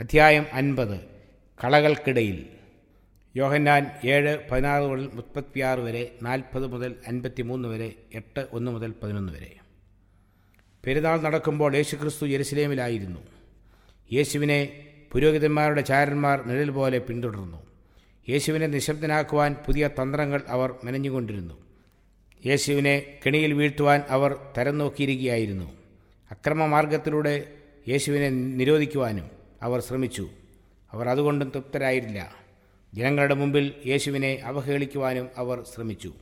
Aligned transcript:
അധ്യായം 0.00 0.46
അൻപത്. 0.52 1.00
കളകൾക്കിടയിൽ. 1.64 2.46
യോഹന്നാൻ 3.36 3.90
ഏഴ് 4.04 4.38
പതിനാറ് 4.50 4.82
മുതൽ 4.82 5.10
മുപ്പത്തിയാറ് 5.14 5.80
വരെ 5.80 6.14
നാൽപ്പത് 6.22 6.66
മുതൽ 6.66 6.94
അൻപത്തിമൂന്ന് 7.06 7.68
വരെ 7.68 7.92
എട്ട് 8.14 8.46
ഒന്ന് 8.52 8.72
മുതൽ 8.72 8.94
പതിനൊന്ന് 9.02 9.32
വരെ. 9.32 9.56
പെരുന്നാൾ 10.86 11.20
നടക്കുമ്പോൾ 11.20 11.76
യേശുക്രിസ്തു 11.76 12.26
യെരുസലേമിലായിരുന്നു 12.26 13.20
യേശുവിനെ 14.12 14.86
പുരോഹിതന്മാരുടെ 15.12 15.80
ചാരന്മാർ 15.80 16.46
നിഴൽ 16.46 16.70
പോലെ 16.70 16.98
പിന്തുടർന്നു. 16.98 17.66
യേശുവിനെ 18.28 18.66
നിശബ്ദനാക്കുവാൻ 18.66 19.54
പുതിയ 19.54 19.90
തന്ത്രങ്ങൾ 20.02 20.42
അവർ 20.48 20.74
മെനഞ്ഞുകൊണ്ടിരുന്നു. 20.84 21.54
യേശുവിനെ 22.46 23.18
കെണിയിൽ 23.26 23.52
വീഴ്ത്തുവാൻ 23.52 24.02
അവർ 24.08 24.38
തരം 24.58 24.78
നോക്കിയിരിക്കുകയായിരുന്നു. 24.78 25.72
അക്രമമാർഗത്തിലൂടെ 26.30 27.52
യേശുവിനെ 27.88 28.28
നിരോധിക്കുവാനും 28.30 29.33
അവർ 29.64 29.80
ശ്രമിച്ചു. 29.80 30.30
അവർ 30.92 31.08
അതുകൊണ്ടും 31.08 31.52
തൃപ്തരായില്ല 31.54 32.34
ജനങ്ങളുടെ 32.94 33.34
മുമ്പിൽ 33.34 33.74
യേശുവിനെ 33.86 34.42
അവഹേളിക്കുവാനും 34.44 35.28
അവർ 35.36 35.64
ശ്രമിച്ചു. 35.74 36.14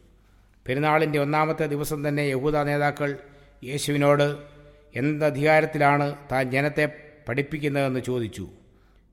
പെരുന്നാളിന്റെ 0.66 1.18
ഒന്നാമത്തെ 1.18 1.66
ദിവസം 1.66 2.08
തന്നെ 2.08 2.22
യഹൂദ 2.22 2.56
നേതാക്കൾ 2.56 3.18
യേശുവിനോട് 3.64 4.36
എന്തധികാരത്തിലാണ് 4.94 6.16
താൻ 6.32 6.50
ജനത്തെ 6.50 6.88
പഠിപ്പിക്കുന്നതെന്ന് 7.28 8.00
ചോദിച്ചു. 8.00 8.48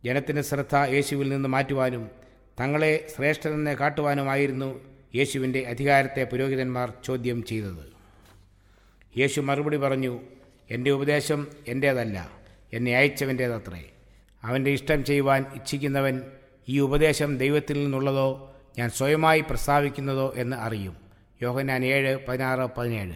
ജനത്തിന്റെ 0.05 0.41
ശ്രദ്ധ 0.41 0.75
യേശുവിൽ 0.75 1.30
നിന്ന് 1.30 1.50
മാറ്റുവാനും 1.50 2.09
തങ്ങളെ 2.59 3.08
ശ്രേഷ്ഠനെന്ന് 3.16 3.77
കാട്ടുവാനുമായിരുന്നു 3.77 4.80
യേശുവിന്റെ 5.16 5.59
അധികാരത്തെ 5.59 6.23
പുരോഹിതന്മാർ 6.23 6.94
ചോദ്യം 7.05 7.44
ചെയ്തത്. 7.44 7.94
യേശു 9.17 9.41
മറുപടി 9.41 9.77
പറഞ്ഞു 9.77 10.20
എന്റെ 10.70 10.91
ഉപദേശം 10.91 11.48
എന്റേതല്ല 11.67 12.31
എന്നെ 12.73 12.98
അയച്ചവന്റേതത്രേ 12.98 13.86
അവന്റെ 14.43 14.71
ഇഷ്ടം 14.71 15.03
ചെയ്യുവാൻ 15.03 15.45
ഇച്ഛിക്കുന്നവൻ 15.55 16.21
ഈ 16.70 16.80
ഉപദേശം 16.80 17.38
ദൈവത്തിൽ 17.38 17.84
നിന്നുള്ളതോ 17.84 18.55
ഞാൻ 18.77 18.89
സ്വയമായി 18.89 19.41
പ്രസ്താവിക്കുന്നതോ 19.41 20.33
എന്ന് 20.36 20.58
അറിയും. 20.58 20.97
യോഹനാൻ 21.41 21.86
ഏഴ് 21.86 22.17
പതിനാറ് 22.27 22.69
പതിനേഴ്. 22.77 23.14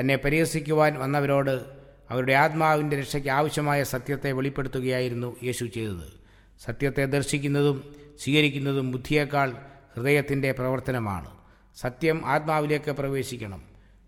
തന്നെ 0.00 0.16
പരിഹസിക്കുവാൻ 0.16 0.98
വന്നവരോട് 0.98 1.64
അവരുടെ 2.10 2.32
ആത്മാവിന്റെ 2.32 3.00
രക്ഷയ്ക്ക് 3.00 3.28
ആവശ്യമായ 3.28 3.82
സത്യത്തെ 3.82 4.32
വെളിപ്പെടുത്തുകയായിരുന്നു 4.32 5.36
യേശു 5.42 5.64
ചെയ്തത്. 5.64 6.20
സത്യത്തെ 6.64 7.04
ദർശിക്കുന്നതും 7.04 7.94
സ്വീകരിക്കുന്നതും 8.18 8.92
ബുദ്ധിയേക്കാൾ 8.92 9.52
ഹൃദയത്തിന്റെ 9.94 10.52
പ്രവർത്തനമാണ്. 10.52 11.30
സത്യം 11.76 12.26
ആത്മാവിലേക്ക് 12.26 12.90
പ്രവേശിക്കണം. 12.90 13.62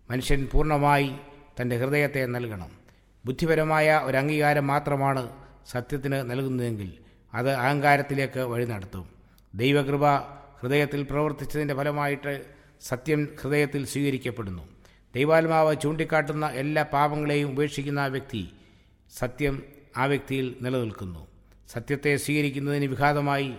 മനുഷ്യൻ 0.09 0.47
പൂർണമായി 0.51 1.11
തന്റെ 1.61 1.77
ഹൃദയത്തെ 1.77 2.25
നൽകണം. 2.25 2.69
ബുദ്ധിപരമായ 3.25 4.01
ഒരു 4.03 4.17
അംഗീകാരം 4.17 4.67
മാത്രമാണ് 4.67 5.46
സത്യത്തിന് 5.71 6.19
നൽകുന്നതെങ്കിൽ 6.29 6.89
അത് 7.33 7.49
അഹങ്കാരത്തിലേക്ക് 7.61 8.41
വഴി 8.51 8.65
നടത്തും. 8.65 9.05
ദൈവകൃപ 9.53 10.05
ഹൃദയത്തിൽ 10.59 11.01
പ്രവർത്തിച്ചതിന്റെ 11.11 11.73
ഫലമായിട്ട് 11.79 12.33
സത്യം 12.89 13.21
ഹൃദയത്തിൽ 13.41 13.81
സ്വീകരിക്കപ്പെടുന്നു. 13.91 14.63
ദൈവാത്മാവ് 15.15 15.71
ചൂണ്ടിക്കാട്ടുന്ന 15.83 16.45
എല്ലാ 16.61 16.83
പാപങ്ങളെയും 16.93 17.49
ഉപേക്ഷിക്കുന്ന 17.53 17.99
ആ 17.99 18.09
വ്യക്തി 18.15 18.43
സത്യം 19.19 19.55
ആ 19.97 20.05
വ്യക്തിയിൽ 20.05 20.47
നിലനിൽക്കുന്നു. 20.63 21.21
സത്യത്തെ 21.73 22.11
സ്വീകരിക്കുന്നതിന് 22.25 22.87
വിഘാതമായി 22.93 23.51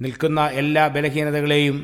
നിൽക്കുന്ന 0.00 0.40
എല്ലാ 0.60 0.84
ബലഹീനതകളെയും 0.94 1.76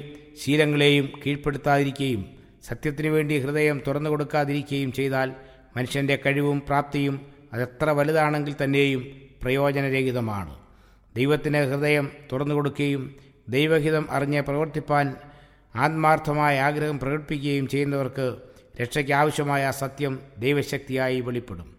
ശീലങ്ങളെയും 0.43 1.07
കീഴ്പ്പെടുത്താതിരിക്കുകയും 1.23 2.23
സത്യത്തിനു 2.69 3.09
വേണ്ടി 3.09 3.35
ഹൃദയം 3.45 3.77
തുറന്നു 3.87 4.11
കൊടുക്കാതിരിക്കുകയും 4.11 4.91
ചെയ്താൽ 4.93 5.29
മനുഷ്യന്റെ 5.77 6.17
കഴിവും 6.25 6.59
പ്രാപ്തിയും 6.69 7.17
അതെത്ര 7.53 7.91
വലുതാണെങ്കിൽ 7.91 8.55
തന്നെയും 8.65 9.21
പ്രയോജനരഹിതമാണ്. 9.43 10.59
ദൈവത്തിന് 11.17 11.59
ഹൃദയം 11.59 12.11
തുറന്നു 12.33 12.55
കൊടുക്കുകയും 12.55 13.17
ദൈവഹിതം 13.49 14.11
അറിഞ്ഞ് 14.11 14.43
പ്രവർത്തിപ്പാൻ 14.43 15.17
ആത്മാർത്ഥമായ 15.77 16.61
ആഗ്രഹം 16.61 16.99
പ്രകടിപ്പിക്കുകയും 16.99 17.69
ചെയ്യുന്നവർക്ക് 17.69 18.37
രക്ഷയ്ക്ക് 18.83 19.13
ആവശ്യമായ 19.13 19.71
സത്യം 19.71 20.21
ദൈവശക്തിയായി 20.39 21.21
വെളിപ്പെടും. 21.21 21.77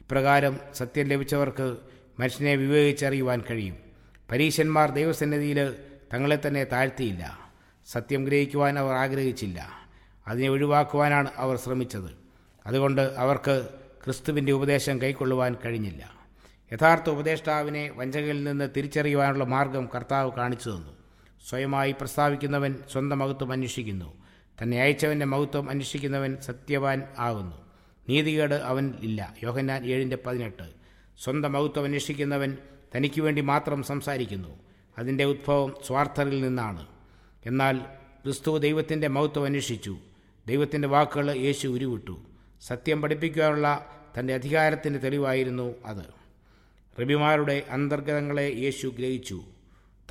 ഇപ്രകാരം 0.00 0.60
സത്യം 0.74 1.06
ലഭിച്ചവർക്ക് 1.06 1.76
മനുഷ്യനെ 2.20 2.54
വിവേകിച്ചറിയുവാൻ 2.54 3.42
കഴിയും. 3.50 3.76
പരീശന്മാർ 4.30 4.90
ദൈവസന്നിധിയിൽ 4.90 5.74
തങ്ങളെ 6.14 6.38
തന്നെ 6.46 6.64
താഴ്ത്തിയില്ല. 6.64 7.38
സത്യം 7.86 8.24
ഗ്രഹിക്കുവാൻ 8.24 8.78
അവർ 8.78 8.94
ആഗ്രഹിച്ചില്ല. 8.94 9.68
അതിനെ 10.28 10.48
ഒഴിവാക്കുവാനാണ് 10.48 11.28
അവർ 11.36 11.56
ശ്രമിച്ചത്. 11.56 12.10
അതുകൊണ്ട് 12.66 13.02
അവർക്ക് 13.16 13.68
ക്രിസ്തുവിന്റെ 14.04 14.52
ഉപദേശം 14.52 15.02
കൈക്കൊള്ളുവാൻ 15.02 15.56
കഴിഞ്ഞില്ല. 15.64 16.14
യഥാർത്ഥ 16.72 17.10
ഉപദേഷ്ടാവിനെ 17.10 17.90
വഞ്ചകയിൽ 17.96 18.44
നിന്ന് 18.44 18.70
തിരിച്ചറിയുവാനുള്ള 18.76 19.44
മാർഗം 19.44 19.88
കർത്താവ് 19.94 20.32
കാണിച്ചു 20.32 20.70
തന്നു. 20.70 20.96
സ്വയമായി 21.48 21.92
പ്രസ്താവിക്കുന്നവൻ 21.92 22.76
സ്വന്തം 22.92 23.18
മഹത്വം 23.18 23.52
അന്വേഷിക്കുന്നു. 23.52 24.14
തന്നെ 24.62 24.82
അയച്ചവന്റെ 24.82 25.26
മഹത്വം 25.26 25.70
അന്വേഷിക്കുന്നവൻ 25.70 26.36
സത്യവാൻ 26.40 27.02
ആകുന്നു. 27.18 27.56
നീതികേട് 28.08 28.54
അവൻ 28.54 28.94
ഇല്ല. 29.00 29.34
യോഹന്നാൻ 29.42 29.84
ഏഴിന്റെ 29.84 30.18
പതിനെട്ട്. 30.26 30.70
സ്വന്തം 31.22 31.52
മഹത്വം 31.52 31.84
അന്വേഷിക്കുന്നവൻ 31.84 32.56
തനിക്ക് 32.96 33.20
വേണ്ടി 33.20 33.42
മാത്രം 33.42 33.82
സംസാരിക്കുന്നു. 33.82 34.58
അതിന്റെ 34.98 35.24
ഉദ്ഭവം 35.24 35.74
സ്വാർത്ഥരിൽ 35.86 36.40
നിന്നാണ്. 36.40 36.86
എന്നാൽ 37.46 37.78
ക്രിസ്തു 38.24 38.58
ദൈവത്തിന്റെ 38.58 39.08
മഹത്വം 39.08 39.44
അന്വേഷിച്ചു. 39.44 39.96
ദൈവത്തിന്റെ 40.46 40.88
വാക്കുകൾ 40.88 41.36
യേശു 41.36 41.68
ഉരുവിട്ടു. 41.68 42.18
സത്യം 42.62 43.02
പഠിപ്പിക്കാനുള്ള 43.02 43.86
തന്റെ 44.18 44.34
അധികാരത്തിന്റെ 44.34 44.98
തെളിവായിരുന്നു 44.98 45.74
അത്. 45.84 46.24
റബിമാരുടെ 47.00 47.62
അന്തർഗതങ്ങളെ 47.70 48.52
യേശു 48.56 48.88
ഗ്രഹിച്ചു. 48.98 49.44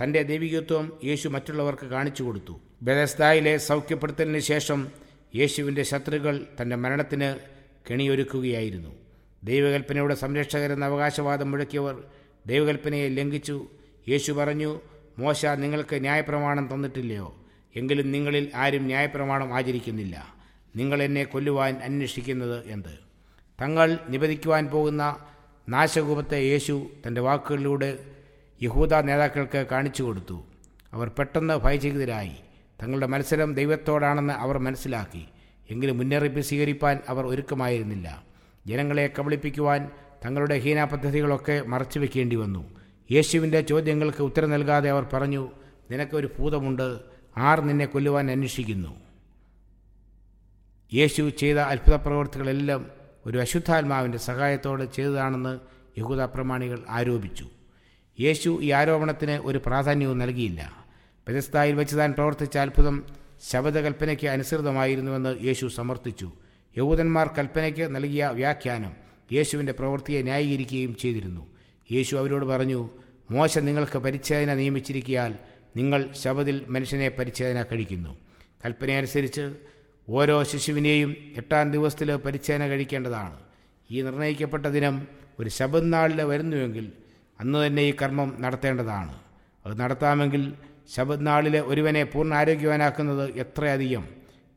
തന്റെ 0.03 0.23
ദൈവികത്വം 0.23 0.99
യേശു 1.03 1.29
മറ്റുള്ളവർക്ക് 1.29 1.85
കാണിച്ചു 1.85 2.23
കൊടുത്തു. 2.23 2.59
ബെദസ്തായിലെ 2.81 3.57
സൗഖ്യപ്പെടുത്തലിന് 3.57 4.39
ശേഷം 4.39 4.87
യേശുവിന്റെ 5.35 5.83
ശത്രുക്കൾ 5.83 6.47
തന്റെ 6.61 6.75
മരണത്തിന് 6.75 7.39
കെണിയൊരുക്കുകയായിരുന്നു. 7.91 8.89
ദൈവകൽപ്പനയുടെ 9.43 10.15
സംരക്ഷകരെന്ന 10.15 10.85
അവകാശവാദം 10.85 11.51
മുഴക്കിയവർ 11.51 12.03
ദൈവകൽപ്പനയെ 12.47 13.09
ലംഘിച്ചു. 13.09 13.67
യേശു 14.09 14.31
പറഞ്ഞു 14.31 14.79
മോശ 15.19 15.45
നിങ്ങൾക്ക് 15.45 16.01
ന്യായപ്രമാണം 16.01 16.69
തന്നിട്ടില്ലയോ? 16.73 17.35
എങ്കിലും 17.75 18.11
നിങ്ങളിൽ 18.11 18.51
ആരും 18.55 18.85
ന്യായപ്രമാണം 18.85 19.53
ആചരിക്കുന്നില്ല. 19.53 20.35
നിങ്ങൾ 20.75 21.03
എന്നെ 21.03 21.23
കൊല്ലുവാൻ 21.23 21.75
അന്വേഷിക്കുന്നത് 21.75 22.67
എന്ത്? 22.67 23.12
തങ്ങൾ 23.61 23.97
നിപതിക്കുവാൻ 24.09 24.67
പോകുന്ന 24.67 25.17
നാശകൂപത്തെ 25.69 26.43
യേശു 26.43 26.87
തന്റെ 27.07 27.21
വാക്കുകളിലൂടെ 27.21 27.99
യഹൂദ 28.61 28.93
നേതാക്കൾക്ക് 28.93 29.67
കാണിച്ചു 29.71 30.03
കൊടുത്തു. 30.03 30.43
അവർ 30.93 31.09
പെട്ടെന്ന് 31.09 31.53
ഭയചകിതരായി. 31.53 32.31
തങ്ങളുടെ 32.83 33.05
മത്സരം 33.05 33.53
ദൈവത്തോടാണെന്ന് 33.53 34.33
അവർ 34.33 34.57
മനസ്സിലാക്കി. 34.57 35.25
എങ്കിലും 35.69 35.97
മുന്നറിയിപ്പ് 35.97 36.41
സ്വീകരിപ്പാൻ 36.41 36.99
അവർ 37.07 37.27
ഒരുക്കമായിരുന്നില്ല. 37.27 38.23
ജനങ്ങളെ 38.67 39.13
കബളിപ്പിക്കുവാൻ 39.19 39.89
തങ്ങളുടെ 40.25 40.57
ഹീന 40.57 40.83
പദ്ധതികളൊക്കെ 40.83 41.61
മറച്ചു 41.61 41.99
വെക്കേണ്ടി 41.99 42.35
വന്നു. 42.35 42.73
യേശുവിന്റെ 43.11 43.61
ചോദ്യങ്ങൾക്ക് 43.61 44.23
ഉത്തരം 44.23 44.49
നൽകാതെ 44.49 44.89
അവർ 44.89 45.03
പറഞ്ഞു 45.13 45.51
നിനക്കൊരു 45.91 46.29
ഭൂതമുണ്ട്. 46.39 46.99
ആർ 47.37 47.61
നിന്നെ 47.61 47.85
കൊല്ലുവാൻ 47.85 48.31
അന്വേഷിക്കുന്നു? 48.31 48.95
യേശു 50.93 51.29
ചെയ്ത 51.29 51.57
അത്ഭുത 51.57 51.95
പ്രവർത്തികളെല്ലാം 51.95 53.02
ഒരു 53.25 53.37
അശുദ്ധാത്മാവിന്റെ 53.37 54.17
സഹായത്തോടെ 54.17 54.85
ചെയ്തതാണെന്ന് 54.85 55.59
യഹൂദ 55.99 56.21
പ്രമാണികൾ 56.21 56.83
ആരോപിച്ചു. 56.89 57.49
യേശു 58.19 58.59
ഈ 58.61 58.71
ആരോപണത്തിന് 58.71 59.31
ഒരു 59.31 59.61
പ്രാധാന്യവും 59.65 60.17
നൽകിയില്ല. 60.17 60.85
പെതസ്തായിൽ 61.27 61.75
വെച്ച് 61.75 61.95
താൻ 61.97 62.11
പ്രവർത്തിച്ച 62.11 62.57
അത്ഭുതം 62.57 63.03
ശബദകൽപ്പനയ്ക്ക് 63.49 64.27
അനുസൃതമായിരുന്നുവെന്ന് 64.27 65.43
യേശു 65.43 65.67
സമർത്ഥിച്ചു. 65.67 66.31
യഹൂദന്മാർ 66.77 67.27
കൽപ്പനയ്ക്ക് 67.27 67.95
നൽകിയ 67.95 68.29
വ്യാഖ്യാനം 68.33 68.91
യേശുവിന്റെ 69.33 69.73
പ്രവൃത്തിയെ 69.73 70.21
ന്യായീകരിക്കുകയും 70.21 70.95
ചെയ്തിരുന്നു. 70.95 71.47
യേശു 71.91 72.15
അവരോട് 72.15 72.45
പറഞ്ഞു 72.45 72.89
മോശ 73.31 73.57
നിങ്ങൾക്ക് 73.57 73.97
പരിച്ഛേദന 73.97 74.53
നിയമിച്ചിരിക്കിയാൽ 74.53 75.35
നിങ്ങൾ 75.75 76.09
ശബദിൽ 76.23 76.65
മനുഷ്യനെ 76.67 77.09
പരിച്ഛേദന 77.09 77.65
കഴിക്കുന്നു. 77.71 78.17
കൽപ്പനയനുസരിച്ച് 78.65 79.55
ഓരോ 80.09 80.43
ശിശുവിനെയും 80.43 81.15
എട്ടാം 81.37 81.71
ദിവസത്തിൽ 81.71 82.15
പരിച്ഛേന 82.15 82.67
കഴിക്കേണ്ടതാണ്. 82.67 83.39
ഈ 83.91 84.01
നിർണയിക്കപ്പെട്ട 84.01 84.65
ദിനം 84.65 85.07
ഒരു 85.39 85.49
ശബദ് 85.49 85.93
നാളിൽ 85.93 86.21
വരുന്നുവെങ്കിൽ 86.21 86.91
അന്ന് 87.39 87.67
തന്നെ 87.67 87.81
ഈ 87.81 87.93
കർമ്മം 88.01 88.35
നടത്തേണ്ടതാണ്. 88.39 89.19
അത് 89.65 89.79
നടത്താമെങ്കിൽ 89.79 90.53
ശബദ് 90.95 91.27
നാളിലെ 91.27 91.61
ഒരുവനെ 91.61 92.03
പൂർണ 92.03 92.33
ആരോഗ്യവാനാക്കുന്നത് 92.33 93.37
എത്രയധികം 93.37 94.07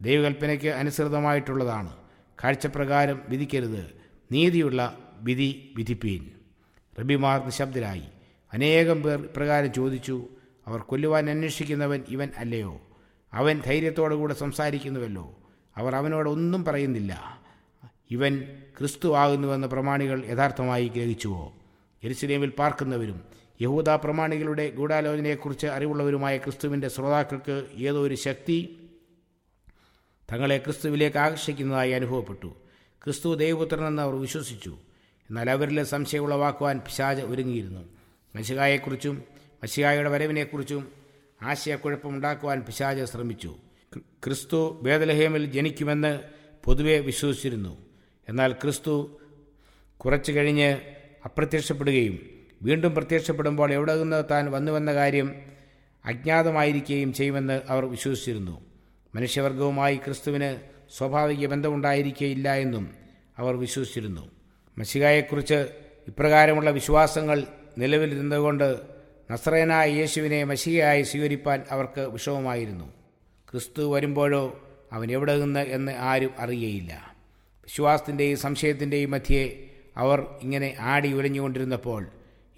ദൈവകൽപ്പനയ്ക്ക് 0.02 0.66
അനുസൃതമായിട്ടുള്ളതാണ്. 0.66 1.96
കാഴ്ചപ്രകാരം 2.44 3.20
വിധിക്കരുത്. 3.28 3.90
നീതിയുള്ള 4.32 4.98
വിധി 5.20 5.72
വിധിപ്പീൻ. 5.76 6.30
റബിമാർ 7.00 7.44
നിശബ്ദരായി. 7.44 8.02
അനേകം 8.52 9.02
പേർ 9.02 9.20
ഇപ്രകാരം 9.20 9.72
ചോദിച്ചു 9.72 10.24
അവർ 10.66 10.80
കൊല്ലുവാൻ 10.80 11.30
അന്വേഷിക്കുന്നവൻ 11.30 12.02
ഇവൻ 12.08 12.28
അല്ലയോ? 12.36 12.85
അവൻ 13.36 13.62
ധൈര്യത്തോടുകൂടെ 13.66 14.34
സംസാരിക്കുന്നുവല്ലോ. 14.34 15.38
അവർ 15.76 15.96
അവനോട് 15.96 16.28
ഒന്നും 16.28 16.64
പറയുന്നില്ല. 16.64 17.42
ഇവൻ 18.10 18.62
ക്രിസ്തു 18.78 19.16
ആകുന്നുവെന്ന് 19.16 19.68
പ്രമാണികൾ 19.68 20.24
യഥാർത്ഥമായി 20.24 20.88
ഗ്രഹിച്ചുവോ? 20.88 21.52
എരുസലേമിൽ 22.04 22.50
പാർക്കുന്നവരും 22.50 23.20
യഹൂദ 23.62 23.90
പ്രമാണികളുടെ 23.90 24.70
ഗൂഢാലോചനയെക്കുറിച്ച് 24.70 25.66
അറിവുള്ളവരുമായ 25.66 26.36
ക്രിസ്തുവിന്റെ 26.36 26.88
ശ്രോതാക്കൾക്ക് 26.88 27.66
ഏതോ 27.76 28.02
ഒരു 28.02 28.14
ശക്തി 28.14 28.88
തങ്ങളെ 30.32 30.58
ക്രിസ്തുവിലേക്ക് 30.58 31.16
ആകർഷിക്കുന്നതായി 31.16 31.90
അനുഭവപ്പെട്ടു. 31.90 32.46
ക്രിസ്തു 33.04 33.34
ദൈവപുത്രനെന്ന് 33.34 34.02
അവർ 34.02 34.14
വിശ്വസിച്ചു. 34.14 34.78
എന്നാൽ 35.30 35.50
അവരിലെ 35.50 35.84
സംശയം 35.84 36.22
ഉളവാക്കുവാൻ 36.22 36.78
പിശാജ് 36.78 37.22
ഒരുങ്ങിയിരുന്നു. 37.22 37.80
മഷികായെക്കുറിച്ചും 38.36 39.22
മഷികായുടെ 39.62 40.08
വരവിനെക്കുറിച്ചും 40.08 41.05
ആശയക്കുഴപ്പമുണ്ടാക്കുവാൻ 41.42 42.60
പിശാജ് 42.60 43.04
ശ്രമിച്ചു. 43.04 43.56
ക്രിസ്തു 43.96 44.80
ബേദലഹേമിൽ 44.82 45.46
ജനിക്കുമെന്ന് 45.46 46.20
പൊതുവെ 46.64 46.98
വിശ്വസിച്ചിരുന്നു. 46.98 47.86
എന്നാൽ 48.28 48.52
ക്രിസ്തു 48.52 49.20
കുറച്ചു 49.98 50.32
കഴിഞ്ഞ് 50.32 50.76
അപ്രത്യക്ഷപ്പെടുകയും 51.24 52.18
വീണ്ടും 52.62 52.94
പ്രത്യക്ഷപ്പെടുമ്പോൾ 52.94 53.72
എവിടെ 53.72 54.02
നിന്ന് 54.02 54.24
താൻ 54.30 54.50
വന്നുവെന്ന 54.50 54.94
കാര്യം 54.94 55.42
അജ്ഞാതമായിരിക്കുകയും 56.04 57.12
ചെയ്യുമെന്ന് 57.12 57.60
അവർ 57.68 57.84
വിശ്വസിച്ചിരുന്നു. 57.84 58.60
മനുഷ്യവർഗവുമായി 59.14 59.96
ക്രിസ്തുവിന് 59.96 60.56
സ്വാഭാവിക 60.96 61.46
ബന്ധമുണ്ടായിരിക്കുകയില്ല 61.46 62.54
എന്നും 62.54 62.90
അവർ 63.38 63.56
വിശ്വസിച്ചിരുന്നു. 63.56 64.30
മഷികായെക്കുറിച്ച് 64.78 65.54
ഇപ്രകാരമുള്ള 66.08 66.70
വിശ്വാസങ്ങൾ 66.70 67.46
നിലവിലിരുന്നതുകൊണ്ട് 67.78 68.95
നസ്രയനായ 69.30 69.90
യേശുവിനെ 69.90 70.44
മഷിയായി 70.44 71.02
സ്വീകരിപ്പാൻ 71.02 71.62
അവർക്ക് 71.70 72.00
വിഷമമായിരുന്നു. 72.00 72.92
ക്രിസ്തു 73.50 73.94
വരുമ്പോഴോ 73.94 74.62
അവൻ 74.92 75.12
എവിടെ 75.12 75.40
നിന്ന് 75.40 75.60
എന്ന് 75.60 75.92
ആരും 75.92 76.30
അറിയയില്ല. 76.38 77.14
വിശ്വാസത്തിന്റെയും 77.64 78.38
സംശയത്തിന്റെയും 78.38 79.10
മധ്യേ 79.10 79.70
അവർ 79.96 80.26
ഇങ്ങനെ 80.42 80.76
ആടി 80.80 81.12
ഉലഞ്ഞുകൊണ്ടിരുന്നപ്പോൾ 81.12 82.06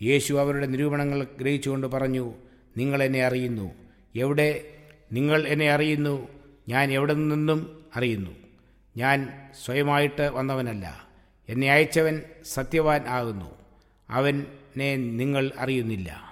യേശു 0.02 0.34
അവരുടെ 0.34 0.66
നിരൂപണങ്ങൾ 0.66 1.26
ഗ്രഹിച്ചുകൊണ്ട് 1.40 1.86
പറഞ്ഞു 1.86 2.34
നിങ്ങൾ 2.76 3.02
എന്നെ 3.02 3.24
അറിയുന്നു. 3.24 3.70
എവിടെ 4.16 4.64
നിങ്ങൾ 5.12 5.46
എന്നെ 5.46 5.70
അറിയുന്നു? 5.70 6.28
ഞാൻ 6.68 6.92
എവിടെ 6.92 7.14
നിന്നും 7.14 7.84
അറിയുന്നു? 7.96 8.30
ഞാൻ 8.96 9.48
സ്വയമായിട്ട് 9.64 10.30
വന്നവനല്ല. 10.34 11.08
എന്നെ 11.48 11.70
അയച്ചവൻ 11.70 12.22
സത്യവാൻ 12.44 13.06
ആകുന്നു. 13.06 13.54
അവനെ 14.10 14.96
നിങ്ങൾ 14.96 15.50
അറിയുന്നില്ല. 15.58 16.27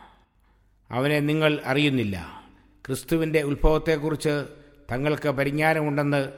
അവനെ 0.91 1.21
നിങ്ങൾ 1.21 1.61
അറിയുന്നില്ല. 1.65 2.45
ക്രിസ്തുവിന്റെ 2.87 3.43
ഉത്ഭവത്തെക്കുറിച്ച് 3.43 4.45
തങ്ങൾക്ക് 4.93 5.29
പരിജ്ഞാനമുണ്ടെന്ന് 5.29 6.29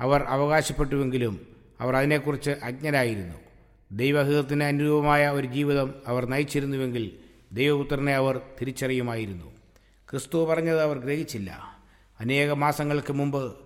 അവർ 0.00 0.22
അവകാശപ്പെട്ടുവെങ്കിലും 0.22 1.46
അവർ 1.80 1.96
അതിനെക്കുറിച്ച് 1.96 2.50
അജ്ഞരായിരുന്നു. 2.50 3.34
ദൈവഹിതത്തിന് 3.92 4.64
അനുരൂപമായ 4.64 5.28
ഒരു 5.28 5.46
ജീവിതം 5.46 5.94
അവർ 6.06 6.26
നയിച്ചിരുന്നുവെങ്കിൽ 6.26 7.12
ദൈവപുത്രനെ 7.52 8.14
അവർ 8.14 8.40
തിരിച്ചറിയുമായിരുന്നു. 8.60 9.44
ക്രിസ്തു 10.10 10.46
പറഞ്ഞത് 10.46 10.80
അവർ 10.80 10.98
ഗ്രഹിച്ചില്ല. 10.98 11.78
അനേക 12.20 12.52
മാസങ്ങൾക്ക് 12.52 13.12
മുമ്പ് 13.12 13.56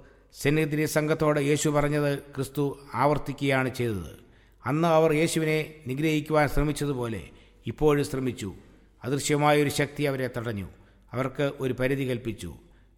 സെന്നിധിരി 0.42 0.84
സംഘത്തോട് 0.84 1.40
യേശു 1.40 1.68
പറഞ്ഞത് 1.68 2.18
ക്രിസ്തു 2.18 2.78
ആവർത്തിക്കുകയാണ് 2.94 3.74
ചെയ്തത്. 3.74 4.22
അന്ന് 4.66 4.88
അവർ 4.88 5.12
യേശുവിനെ 5.12 5.74
നിഗ്രഹിക്കുവാൻ 5.86 6.48
ശ്രമിച്ചതുപോലെ 6.48 7.22
ഇപ്പോഴും 7.66 8.04
ശ്രമിച്ചു. 8.04 8.54
അദൃശ്യമായ 9.04 9.62
ഒരു 9.62 9.70
ശക്തി 9.70 10.02
അവരെ 10.02 10.30
തടഞ്ഞു. 10.36 10.68
അവർക്ക് 11.12 11.52
ഒരു 11.60 11.72
പരിധി 11.72 12.10
കൽപ്പിച്ചു. 12.10 12.54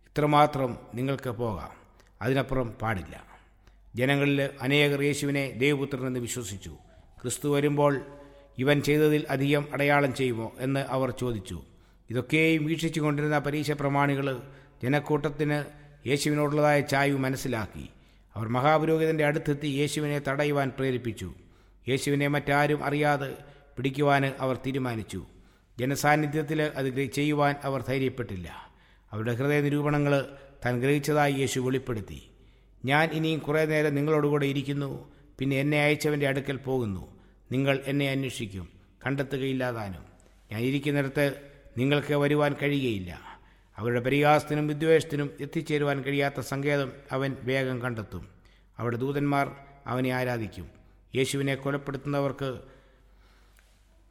ഇത്രമാത്രം 0.06 0.78
നിങ്ങൾക്ക് 0.94 1.30
പോകാം. 1.30 1.70
അതിനപ്പുറം 2.22 2.70
പാടില്ല. 2.70 3.24
ജനങ്ങളിൽ 3.94 4.48
അനേകർ 4.60 5.02
യേശുവിനെ 5.02 5.50
ദൈവപുത്രനെന്ന് 5.50 6.20
വിശ്വസിച്ചു. 6.20 6.76
ക്രിസ്തു 7.22 7.48
വരുമ്പോൾ 7.48 8.00
ഇവൻ 8.58 8.80
ചെയ്തതിൽ 8.80 9.26
അധികം 9.30 9.68
അടയാളം 9.72 10.14
ചെയ്യുമോ 10.14 10.52
എന്ന് 10.58 10.80
അവർ 10.80 11.10
ചോദിച്ചു. 11.10 11.62
ഇതൊക്കെയും 12.10 12.66
വീക്ഷിച്ചു 12.66 13.00
കൊണ്ടിരുന്ന 13.00 13.38
പരീക്ഷ 13.38 13.70
പ്രമാണികൾ 13.70 14.42
ജനക്കൂട്ടത്തിന് 14.82 15.64
യേശുവിനോടുള്ളതായ 16.08 16.80
ചായ്വ് 16.80 17.18
മനസ്സിലാക്കി. 17.18 17.88
അവർ 18.34 18.48
മഹാപുരോഹിതന്റെ 18.48 19.24
അടുത്തെത്തി 19.24 19.66
യേശുവിനെ 19.66 20.18
തടയുവാൻ 20.18 20.72
പ്രേരിപ്പിച്ചു. 20.78 21.34
യേശുവിനെ 21.88 22.28
മറ്റാരും 22.28 22.84
അറിയാതെ 22.84 23.34
പിടിക്കുവാൻ 23.76 24.32
അവർ 24.40 24.56
തീരുമാനിച്ചു. 24.56 25.26
ജനസാന്നിധ്യത്തിൽ 25.78 26.62
അത് 26.62 27.04
ചെയ്യുവാൻ 27.04 27.54
അവർ 27.62 27.84
ധൈര്യപ്പെട്ടില്ല. 27.88 28.72
അവരുടെ 29.12 29.34
ഹൃദയ 29.34 29.60
നിരൂപണങ്ങൾ 29.60 30.24
താൻ 30.66 30.80
ഗ്രഹിച്ചതായി 30.80 31.32
യേശു 31.32 31.60
വെളിപ്പെടുത്തി. 31.60 32.30
ഞാൻ 32.84 33.08
ഇനിയും 33.08 33.38
കുറേ 33.38 33.64
നേരം 33.64 33.94
നിങ്ങളോടുകൂടെ 33.94 34.46
ഇരിക്കുന്നു. 34.46 35.12
പിന്നെ 35.38 35.60
എന്നെ 35.60 35.82
അയച്ചവന്റെ 35.82 36.28
അടുക്കൽ 36.28 36.56
പോകുന്നു. 36.56 37.20
നിങ്ങൾ 37.52 37.82
എന്നെ 37.86 38.10
അന്വേഷിക്കും. 38.10 38.68
കണ്ടെത്തുകയില്ലാതാനും. 39.06 40.02
ഞാൻ 40.52 40.60
ഇരിക്കുന്നിടത്ത് 40.60 41.50
നിങ്ങൾക്ക് 41.78 42.14
വരുവാൻ 42.14 42.54
കഴിയുകയില്ല. 42.62 43.40
അവരുടെ 43.76 44.00
പരിഹാസത്തിനും 44.00 44.66
വിദ്വേഷത്തിനും 44.66 45.30
എത്തിച്ചേരുവാൻ 45.40 46.02
കഴിയാത്ത 46.02 46.40
സങ്കേതം 46.40 46.92
അവൻ 47.12 47.36
വേഗം 47.42 47.82
കണ്ടെത്തും. 47.82 48.28
അവിടെ 48.78 48.96
ദൂതന്മാർ 48.96 49.50
അവനെ 49.86 50.10
ആരാധിക്കും. 50.10 50.68
യേശുവിനെ 51.16 51.54
കൊലപ്പെടുത്തുന്നവർക്ക് 51.54 52.58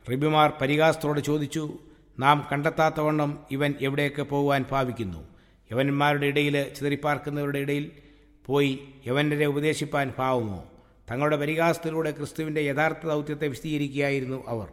റിബിമാർ 0.10 0.54
പരിഹാസത്തോട് 0.62 1.20
ചോദിച്ചു 1.20 1.80
നാം 2.20 2.48
കണ്ടെത്താത്തവണ്ണം 2.52 3.46
ഇവൻ 3.52 3.74
എവിടെയൊക്കെ 3.82 4.24
പോകുവാൻ 4.24 4.66
ഭാവിക്കുന്നു? 4.72 5.28
യവന്മാരുടെ 5.72 6.26
ഇടയിൽ 6.26 6.74
ചിതറിപ്പാർക്കുന്നവരുടെ 6.74 7.60
ഇടയിൽ 7.60 7.92
പോയി 8.46 8.80
യവനരെ 9.08 9.46
ഉപദേശിപ്പാൻ 9.46 10.14
ഭാവമോ 10.18 10.72
തങ്ങളുടെ 11.12 11.36
പരിഹാസത്തിലൂടെ 11.36 12.12
ക്രിസ്തുവിന്റെ 12.12 12.62
യഥാർത്ഥ 12.62 13.08
ദൗത്യത്തെ 13.08 13.48
വിശദീകരിക്കുകയായിരുന്നു 13.48 14.44
അവർ. 14.48 14.68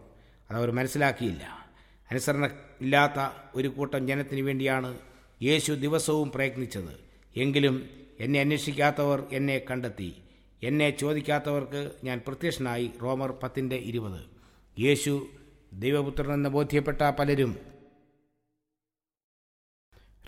അതവർ 0.50 0.71
മനസ്സിലാക്കിയില്ല. 0.71 1.67
അനുസരണ 2.11 2.50
ഇല്ലാത്ത 2.81 3.35
ഒരു 3.55 3.69
കൂട്ടം 3.69 4.06
ജനത്തിന് 4.06 4.41
വേണ്ടിയാണ് 4.41 4.99
യേശു 5.43 5.73
ദിവസവും 5.73 6.31
പ്രയത്നിച്ചത്. 6.31 7.00
എങ്കിലും 7.37 7.91
എന്നെ 8.21 8.41
അന്വേഷിക്കാത്തവർ 8.41 9.25
എന്നെ 9.33 9.62
കണ്ടെത്തി. 9.71 10.15
എന്നെ 10.62 10.91
ചോദിക്കാത്തവർക്ക് 10.91 11.91
ഞാൻ 12.05 12.21
പ്രത്യക്ഷനായി. 12.26 12.91
റോമർ 13.03 13.31
പത്തിന്റെ 13.43 13.76
ഇരുപത്. 13.76 14.39
യേശു 14.78 15.26
ദൈവപുത്രനെന്ന് 15.72 16.49
ബോധ്യപ്പെട്ട 16.49 17.11
പലരും. 17.19 17.56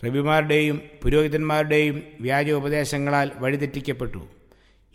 റബിമാരുടെയും 0.05 0.81
പുരോഹിതന്മാരുടെയും 1.03 2.03
വ്യാജ 2.21 2.51
ഉപദേശങ്ങളാൽ 2.51 3.31
വഴിതെറ്റിക്കപ്പെട്ടു. 3.35 4.27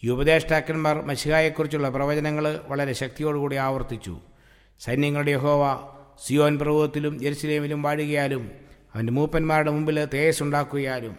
ഈ 0.04 0.08
ഉപദേഷ്ടാക്കന്മാർ 0.08 1.02
മഷിഹായെക്കുറിച്ചുള്ള 1.02 1.88
പ്രവചനങ്ങൾ 1.88 2.64
വളരെ 2.68 2.92
ശക്തിയോടുകൂടി 2.92 3.56
ആവർത്തിച്ചു. 3.56 4.20
സൈന്യങ്ങളുടെ 4.80 5.30
യഹോവ 5.30 5.92
സിയോൻ 6.26 6.58
പർവതത്തിലും 6.58 7.18
ജെറുസലേമിലും 7.18 7.82
വാഴുകയാലും 7.82 8.50
അവന്റെ 8.94 9.12
മൂപ്പന്മാരുടെ 9.12 9.70
മുമ്പിൽ 9.70 10.04
തേജസ്സുണ്ടാക്കുകയാലും 10.04 11.16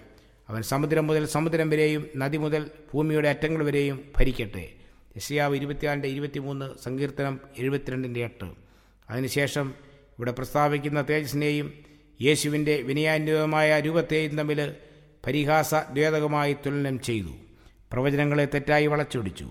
അവൻ 0.50 0.62
സമുദ്രം 0.62 1.08
മുതൽ 1.08 1.26
സമുദ്രം 1.26 1.70
വരെയും 1.70 2.10
നദി 2.18 2.38
മുതൽ 2.38 2.72
ഭൂമിയുടെ 2.94 3.30
അറ്റങ്ങൾ 3.30 3.66
വരെയും 3.66 4.12
ഭരിക്കട്ടെ. 4.18 4.79
യശയാവ് 5.18 5.56
ഇരുപത്തിനാലിന്റെ 5.56 6.08
ഇരുപത്തിമൂന്ന് 6.08 6.84
സങ്കീർത്തനം 6.84 7.40
എഴുപത്തിരണ്ടിന്റെ 7.58 8.24
എട്ട്. 8.24 8.52
അതിനുശേഷം 9.10 9.74
ഇവിടെ 10.18 10.32
പ്രസ്താവിക്കുന്ന 10.32 11.06
തേജസ്സിനെയും 11.10 11.74
യേശുവിന്റെ 12.22 12.82
വിനയാന്വിതമായ 12.82 13.80
രൂപത്തെയും 13.80 14.38
തമ്മിൽ 14.38 14.76
പരിഹാസ 15.28 15.76
ദ്വേതകമായി 15.76 16.54
തുലനം 16.54 17.00
ചെയ്തു. 17.00 17.32
പ്രവചനങ്ങളെ 17.92 18.46
തെറ്റായി 18.46 18.88
വളച്ചൊടിച്ചു. 18.88 19.50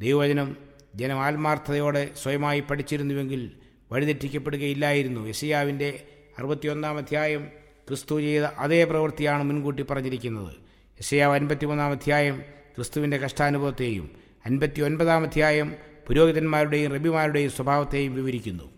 ദൈവവചനം 0.00 0.56
ജനം 0.94 1.18
ആത്മാർത്ഥതയോടെ 1.18 2.10
സ്വയമായി 2.22 2.60
പഠിച്ചിരുന്നുവെങ്കിൽ 2.60 3.52
വഴിതെറ്റിക്കപ്പെടുകയില്ലായിരുന്നു. 3.92 5.28
യശയാവിന്റെ 5.28 6.02
അറുപത്തിയൊന്നാം 6.38 6.98
അധ്യായം 6.98 7.48
ക്രിസ്തു 7.88 8.20
ചെയ്ത 8.20 8.42
അതേ 8.42 8.84
പ്രവൃത്തിയാണ് 8.84 9.42
മുൻകൂട്ടി 9.42 9.82
പറഞ്ഞിരിക്കുന്നത്. 9.82 10.54
യശയാവ് 11.00 11.34
അൻപത്തിമൂന്നാം 11.34 11.90
അധ്യായം 11.90 12.42
ക്രിസ്തുവിന്റെ 12.76 13.16
കഷ്ടാനുഭവത്തെയും 13.16 14.19
അൻപത്തി 14.46 14.80
ഒൻപതാം 14.80 15.22
അധ്യായം 15.22 15.74
പുരോഹിതന്മാരുടെയും 16.06 16.92
റബിമാരുടെയും 16.92 17.50
സ്വഭാവത്തെയും 17.50 18.14
വിവരിക്കുന്നു. 18.14 18.70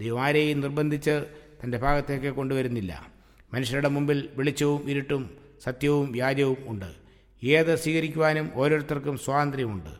ദൈവം 0.00 0.22
ആരെയും 0.22 0.60
നിർബന്ധിച്ച് 0.60 1.24
തന്റെ 1.64 1.78
ഭാഗത്തേക്ക് 1.78 2.26
കൊണ്ടുവരുന്നില്ല. 2.26 3.06
മനുഷ്യരുടെ 3.54 3.88
മുമ്പിൽ 3.88 4.28
വെളിച്ചവും 4.36 4.90
ഇരുട്ടും 4.90 5.30
സത്യവും 5.64 6.12
വ്യാജവും 6.12 6.56
ഉണ്ട്. 6.66 6.92
ഏത് 7.44 7.76
സ്വീകരിക്കുവാനും 7.76 8.50
ഓരോരുത്തർക്കും 8.54 9.18
സ്വാതന്ത്ര്യമുണ്ട്. 9.18 9.90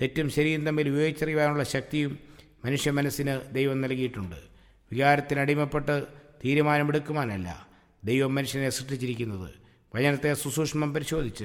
തെറ്റും 0.00 0.30
ശരിയും 0.30 0.66
തമ്മിൽ 0.66 0.88
വിവേചിച്ചറിയുവാനുള്ള 0.88 1.62
ശക്തിയും 1.62 2.18
മനുഷ്യ 2.64 2.90
മനസ്സിന് 2.90 3.54
ദൈവം 3.54 3.80
നൽകിയിട്ടുണ്ട്. 3.80 4.36
വികാരത്തിനടിമപ്പെട്ട് 4.92 6.04
തീരുമാനമെടുക്കുവാനല്ല 6.44 7.68
ദൈവം 8.04 8.34
മനുഷ്യനെ 8.34 8.70
സൃഷ്ടിച്ചിരിക്കുന്നത്. 8.70 9.50
വചനത്തെ 9.94 10.34
സുസൂക്ഷ്മം 10.34 10.94
പരിശോധിച്ച് 10.94 11.44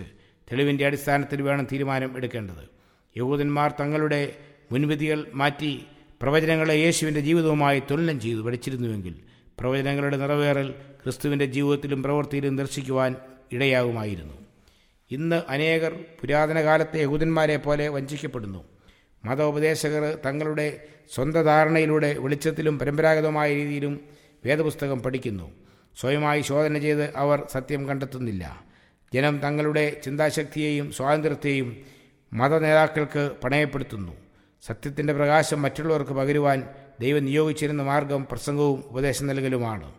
തെളിവിന്റെ 0.52 0.86
അടിസ്ഥാനത്തിൽ 0.86 1.42
വേണം 1.42 1.68
തീരുമാനം 1.72 2.18
എടുക്കേണ്ടത്. 2.18 2.79
യഹൂദന്മാർ 3.18 3.74
തങ്ങളുടെ 3.80 4.36
മുൻവിധികൾ 4.72 5.26
മാറ്റി 5.34 5.86
പ്രവചനങ്ങളെ 6.22 6.74
യേശുവിന്റെ 6.74 7.22
ജീവിതവുമായി 7.22 7.82
തുലനം 7.92 8.20
ചെയ്തു. 8.20 8.40
പഠിച്ചിരുന്നുവെങ്കിൽ 8.40 9.16
പ്രവചനങ്ങളുടെ 9.60 10.18
നിറവേറൽ 10.18 10.72
ക്രിസ്തുവിന്റെ 11.04 11.46
ജീവിതത്തിലും 11.46 12.04
പ്രവൃത്തിയിലും 12.04 12.58
ദർശിക്കുവാൻ 12.58 13.16
ഇടയാകുമായിരുന്നു. 13.52 14.34
ഇന്ന് 15.12 15.42
അനേകർ 15.50 15.94
പുരാതന 16.22 16.64
കാലത്തെ 16.64 17.02
യഹൂദന്മാരെ 17.02 17.58
പോലെ 17.58 17.88
വഞ്ചിക്കപ്പെടുന്നു. 17.88 18.64
മതോപദേശകർ 19.26 20.18
തങ്ങളുടെ 20.26 20.88
സ്വന്തം 21.16 21.42
ധാരണയിലൂടെ 21.42 22.16
വെളിച്ചത്തിലും 22.20 22.80
പരമ്പരാഗതമായ 22.80 23.54
രീതിയിലും 23.54 24.00
വേദപുസ്തകം 24.46 25.00
പഠിക്കുന്നു. 25.00 25.52
സ്വയമായി 26.00 26.42
ശോധന 26.42 26.78
ചെയ്ത് 26.78 27.18
അവർ 27.18 27.44
സത്യം 27.52 27.90
കണ്ടെത്തുന്നില്ല. 27.90 28.64
ജനം 29.14 29.40
തങ്ങളുടെ 29.40 30.02
ചിന്താശക്തിയെയും 30.04 30.92
സ്വാതന്ത്ര്യത്തെയും 30.92 31.99
മതനേതാക്കൾക്ക് 32.34 33.32
പണയപ്പെടുത്തുന്നു. 33.44 34.14
സത്യത്തിന്റെ 34.62 35.14
പ്രകാശം 35.14 35.62
മറ്റുള്ളവർക്ക് 35.62 36.12
പകരുവാൻ 36.12 36.64
ദൈവം 37.00 37.26
നിയോഗിച്ചിരുന്ന 37.26 37.84
മാർഗം 37.84 38.28
പ്രസംഗവും 38.32 38.84
ഉപദേശം 38.86 39.28
നൽകലുമാണ്. 39.28 39.94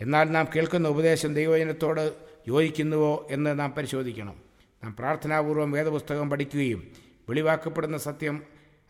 എന്നാൽ 0.00 0.24
നാം 0.24 0.48
കേൾക്കുന്ന 0.56 0.88
ഉപദേശം 0.88 1.34
ദൈവജനത്തോട് 1.34 2.12
യോജിക്കുന്നുവോ 2.48 3.28
എന്ന് 3.30 3.60
നാം 3.60 3.70
പരിശോധിക്കണം. 3.70 4.42
നാം 4.84 4.96
പ്രാർത്ഥനാപൂർവം 4.98 5.72
വേദപുസ്തകം 5.72 6.30
പഠിക്കുകയും 6.30 6.92
വെളിവാക്കപ്പെടുന്ന 7.28 7.98
സത്യം 7.98 8.44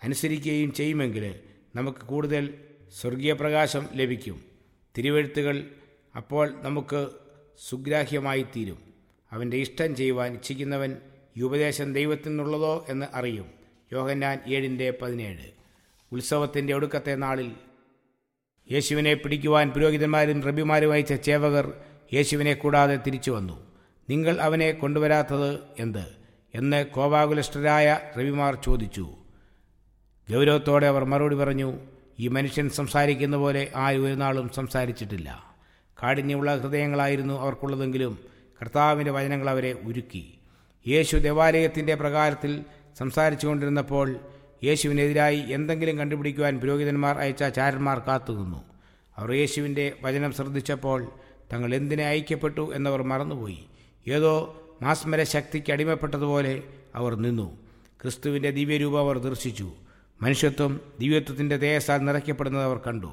അനുസരിക്കുകയും 0.04 0.72
ചെയ്യുമെങ്കിൽ 0.72 1.40
നമുക്ക് 1.76 1.98
കൂടുതൽ 1.98 2.54
സ്വർഗീയ 3.00 3.32
പ്രകാശം 3.32 3.86
ലഭിക്കും. 3.94 4.40
തിരുവഴുത്തുകൾ 4.98 5.66
അപ്പോൾ 6.16 6.54
നമുക്ക് 6.62 7.08
സുഗ്രാഹ്യമായി 7.68 8.42
തീരും 8.42 8.78
അവന്റെ 9.32 9.56
ഇഷ്ടം 9.56 9.96
ചെയ്യുവാൻ 9.96 10.32
ഇച്ഛിക്കുന്നവൻ 10.32 10.96
ഈ 11.36 11.42
ഉപദേശം 11.42 11.92
ദൈവത്തിൽ 11.92 12.28
നിന്നുള്ളതോ 12.28 12.86
എന്ന് 12.88 13.06
അറിയും. 13.14 13.46
യോഹന്നാൻ 13.92 14.38
ഏഴിന്റെ 14.46 14.94
പതിനേഴ്. 15.02 15.60
ഉത്സവത്തിന്റെ 16.12 16.74
ഒടുക്കത്തെ 16.74 17.14
നാളിൽ 17.14 17.52
യേശുവിനെ 18.72 19.14
പിടിക്കുവാൻ 19.14 19.70
പുരോഹിതന്മാരും 19.70 20.42
റബിമാരും 20.42 20.92
അയച്ച 20.92 21.12
ചേവകർ 21.14 21.72
യേശുവിനെ 22.14 22.54
കൂടാതെ 22.54 22.96
തിരിച്ചു 22.96 23.30
വന്നു. 23.30 23.66
നിങ്ങൾ 24.10 24.40
അവനെ 24.40 24.72
കൊണ്ടുവരാത്തത് 24.72 25.58
എന്ത്? 25.78 26.06
എന്ന് 26.54 26.86
കോപാകുലഷ്ടരായ 26.86 28.00
റബിമാർ 28.18 28.54
ചോദിച്ചു. 28.54 29.14
ഗൗരവത്തോടെ 30.32 30.86
അവർ 30.86 31.04
മറുപടി 31.04 31.34
പറഞ്ഞു 31.34 31.78
ഈ 32.18 32.28
മനുഷ്യൻ 32.28 32.70
സംസാരിക്കുന്ന 32.70 33.36
പോലെ 33.36 33.72
ആരും 33.76 34.06
ഒരു 34.06 34.14
നാളും 34.14 34.48
സംസാരിച്ചിട്ടില്ല. 34.48 35.54
കാഠിന്യമുള്ള 36.02 36.56
ഹൃദയങ്ങളായിരുന്നു 36.56 37.34
അവർക്കുള്ളതെങ്കിലും 37.34 38.18
കർത്താവിന്റെ 38.62 39.12
വചനങ്ങൾ 39.12 39.50
അവരെ 39.50 39.72
ഉരുക്കി. 39.72 40.39
യേശു 40.88 41.16
ദേവാലയത്തിന്റെ 41.16 41.94
പ്രകാരത്തിൽ 41.94 42.64
സംസാരിച്ചു 42.98 43.46
കൊണ്ടിരുന്നപ്പോൾ 43.46 44.16
യേശുവിനെതിരായി 44.64 45.36
എന്തെങ്കിലും 45.36 45.98
കണ്ടുപിടിക്കുവാൻ 45.98 46.60
പുരോഹിതന്മാർ 46.60 47.18
അയച്ച 47.18 47.44
ചാരന്മാർ 47.44 47.98
കാത്തുനിന്നു. 47.98 48.64
അവർ 49.16 49.32
യേശുവിന്റെ 49.32 49.92
വചനം 50.02 50.32
ശ്രദ്ധിച്ചപ്പോൾ 50.32 51.10
തങ്ങൾ 51.52 51.74
എന്തിനെ 51.74 52.02
ഐക്യപ്പെട്ടു 52.02 52.74
എന്നവർ 52.74 53.02
മറന്നുപോയി. 53.02 53.58
ഏതോ 54.08 54.62
മാസ്മര 54.82 55.22
ശക്തിക്ക് 55.22 55.72
അടിമപ്പെട്ടതുപോലെ 55.72 56.62
അവർ 56.94 57.14
നിന്നു. 57.14 57.56
ക്രിസ്തുവിന്റെ 58.02 58.50
ദിവ്യരൂപം 58.50 58.98
അവർ 58.98 59.18
ദർശിച്ചു. 59.18 59.72
മനുഷ്യത്വം 60.22 60.80
ദിവ്യത്വത്തിന്റെ 61.00 61.56
തേജസ്സാൽ 61.56 61.98
നിറയ്ക്കപ്പെടുന്നത് 61.98 62.64
അവർ 62.64 62.76
കണ്ടു. 62.76 63.06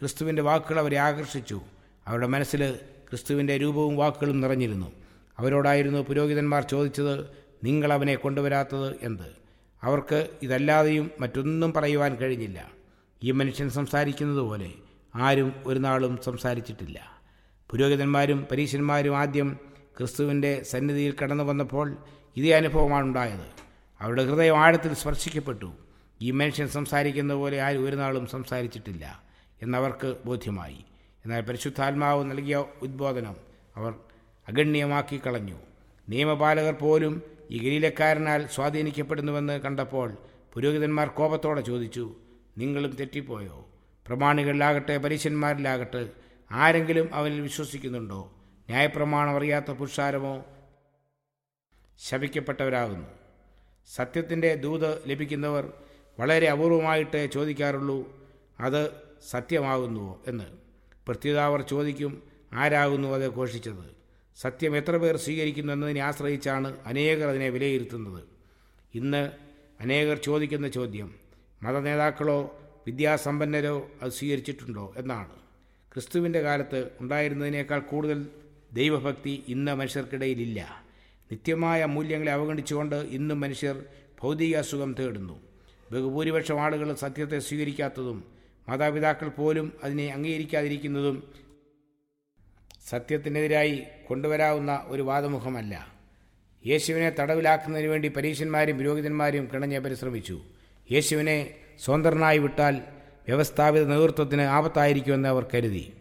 ക്രിസ്തുവിന്റെ 0.00 0.42
വാക്കുകൾ 0.42 0.78
അവരെ 0.78 0.96
ആകർഷിച്ചു. 0.96 1.60
അവരുടെ 2.06 2.26
മനസ്സിൽ 2.26 2.72
ക്രിസ്തുവിന്റെ 3.10 3.56
രൂപവും 3.56 3.96
വാക്കുകളും 3.96 4.40
നിറഞ്ഞിരുന്നു. 4.40 4.92
അവരോടായിരുന്നു 5.40 5.98
പുരോഹിതന്മാർ 5.98 6.62
ചോദിച്ചത് 6.62 7.26
നിങ്ങൾ 7.64 7.92
അവനെ 7.92 8.14
കൊണ്ടുവരാത്തത് 8.14 8.94
എന്ത്? 9.02 9.32
അവർക്ക് 9.82 10.28
ഇതല്ലാതെയും 10.42 11.10
മറ്റൊന്നും 11.20 11.72
പറയുവാൻ 11.72 12.14
കഴിഞ്ഞില്ല. 12.14 12.70
ഈ 13.22 13.30
മനുഷ്യൻ 13.30 13.70
സംസാരിക്കുന്നത് 13.70 14.38
പോലെ 14.38 14.72
ആരും 15.14 15.54
ഒരു 15.66 15.78
നാളും 15.78 16.18
സംസാരിച്ചിട്ടില്ല. 16.24 17.22
പുരോഹിതന്മാരും 17.70 18.46
പരീശന്മാരും 18.50 19.16
ആദ്യം 19.16 19.58
ക്രിസ്തുവിന്റെ 19.98 20.62
സന്നിധിയിൽ 20.62 21.14
കടന്നു 21.22 21.44
വന്നപ്പോൾ 21.44 21.96
ഇതേ 22.36 22.50
അനുഭവമാണ് 22.50 23.06
ഉണ്ടായത്. 23.06 23.46
അവരുടെ 24.00 24.24
ഹൃദയം 24.24 24.58
ആഴത്തിൽ 24.58 24.94
സ്പർശിക്കപ്പെട്ടു. 24.94 25.72
ഈ 26.22 26.30
മനുഷ്യൻ 26.30 26.68
സംസാരിക്കുന്ന 26.68 27.34
പോലെ 27.34 27.60
ആരും 27.60 27.88
ഒരു 27.88 27.96
നാളും 27.96 28.26
സംസാരിച്ചിട്ടില്ല 28.26 29.22
എന്നവർക്ക് 29.62 30.16
ബോധ്യമായി. 30.24 30.84
എന്നാൽ 31.24 31.40
പരിശുദ്ധാത്മാവ് 31.40 32.30
നൽകിയ 32.30 32.64
ഉദ്ബോധനം 32.82 33.36
അവർ 33.76 33.94
അഗണ്യമാക്കി 34.50 35.20
കളഞ്ഞു. 35.26 35.58
നിയമപാലകർ 36.08 36.72
പോലും 36.72 37.22
ഈ 37.50 37.58
ഗലീലക്കാരനാൽ 37.58 38.46
സ്വാധീനിക്കപ്പെടുന്നുവെന്ന് 38.46 39.60
കണ്ടപ്പോൾ 39.60 40.16
പുരോഹിതന്മാർ 40.52 41.08
കോപത്തോടെ 41.08 41.60
ചോദിച്ചു 41.60 42.16
നിങ്ങളും 42.58 42.90
തെറ്റിപ്പോയോ? 42.90 43.68
പ്രമാണികളിലാകട്ടെ 44.06 44.96
പരീശന്മാരിലാകട്ടെ 44.96 46.10
ആരെങ്കിലും 46.50 47.14
അവനിൽ 47.14 47.40
വിശ്വസിക്കുന്നുണ്ടോ? 47.40 48.32
ന്യായപ്രമാണം 48.68 49.36
അറിയാത്ത 49.36 49.70
പുരുഷാരമോ? 49.70 50.44
ശപിക്കപ്പെട്ടവരാകുന്നു. 51.98 53.08
സത്യത്തിന്റെ 53.94 54.54
ദൂത് 54.54 55.02
ലഭിക്കുന്നവർ 55.06 55.72
വളരെ 56.20 56.48
അപൂർവമായിട്ട് 56.50 57.32
ചോദിക്കാറുള്ളൂ 57.32 58.26
അത് 58.60 58.90
സത്യമാകുന്നുവോ? 59.30 60.22
എന്ന്. 60.26 60.44
പ്രത്യുതാവർ 61.06 61.62
ചോദിക്കും 61.62 62.22
ആരാകുന്നു 62.52 63.08
അത് 63.08 63.36
ഘോഷിച്ചത്? 63.36 63.99
സത്യം 64.36 64.76
എത്ര 64.76 64.96
പേർ 64.96 65.16
സ്വീകരിക്കുന്നു 65.16 65.72
എന്നതിനെ 65.72 66.00
ആശ്രയിച്ചാണ് 66.00 66.76
അനേകർ 66.86 67.28
അതിനെ 67.28 67.48
വിലയിരുത്തുന്നത്. 67.48 68.24
ഇന്ന് 68.94 69.30
അനേകർ 69.80 70.16
ചോദിക്കുന്ന 70.16 70.68
ചോദ്യം 70.68 71.14
മത 71.62 71.78
നേതാക്കളോ 71.78 72.60
വിദ്യാസമ്പന്നരോ 72.86 73.90
അത് 74.02 74.10
സ്വീകരിച്ചിട്ടുണ്ടോ 74.10 74.94
എന്നാണ്. 74.96 75.34
ക്രിസ്തുവിന്റെ 75.92 76.40
കാലത്ത് 76.40 76.90
ഉണ്ടായിരുന്നതിനേക്കാൾ 77.00 77.78
കൂടുതൽ 77.78 78.28
ദൈവഭക്തി 78.72 79.44
ഇന്ന് 79.48 79.72
മനുഷ്യർക്കിടയിലില്ല. 79.74 80.84
നിത്യമായ 81.32 81.84
മൂല്യങ്ങളെ 81.84 82.32
അവഗണിച്ചുകൊണ്ട് 82.32 82.96
ഇന്നും 82.96 83.40
മനുഷ്യർ 83.40 83.84
ഭൗതിക 84.20 84.56
അസുഖം 84.56 84.94
തേടുന്നു. 84.98 85.40
ബഹുഭൂരിപക്ഷം 85.92 86.60
ആളുകൾ 86.60 86.94
സത്യത്തെ 86.94 87.38
സ്വീകരിക്കാത്തതും 87.38 88.24
മാതാപിതാക്കൾ 88.68 89.28
പോലും 89.28 89.72
അതിനെ 89.84 90.06
അംഗീകരിക്കാതിരിക്കുന്നതും 90.06 91.22
സത്യത്തിനെതിരായി 92.88 93.82
കൊണ്ടുവരാവുന്ന 94.08 94.84
ഒരു 94.86 95.02
വാദമുഖമല്ല. 95.02 95.86
യേശുവിനെ 96.66 97.10
തടവിലാക്കുന്നതിന് 97.20 97.88
വേണ്ടി 97.88 98.08
പരീശന്മാരും 98.08 98.78
പുരോഹിതന്മാരും 98.78 99.48
കിണഞ്ഞ് 99.54 99.80
പരിശ്രമിച്ചു. 99.80 100.40
യേശുവിനെ 100.92 101.54
സ്വതന്ത്രനായി 101.84 102.38
വിട്ടാൽ 102.38 102.74
വ്യവസ്ഥാപിത 103.26 103.84
നേതൃത്വത്തിന് 103.84 104.42
ആപത്തായിരിക്കുമെന്ന് 104.42 105.28
അവർ 105.28 105.46
കരുതി. 105.54 105.92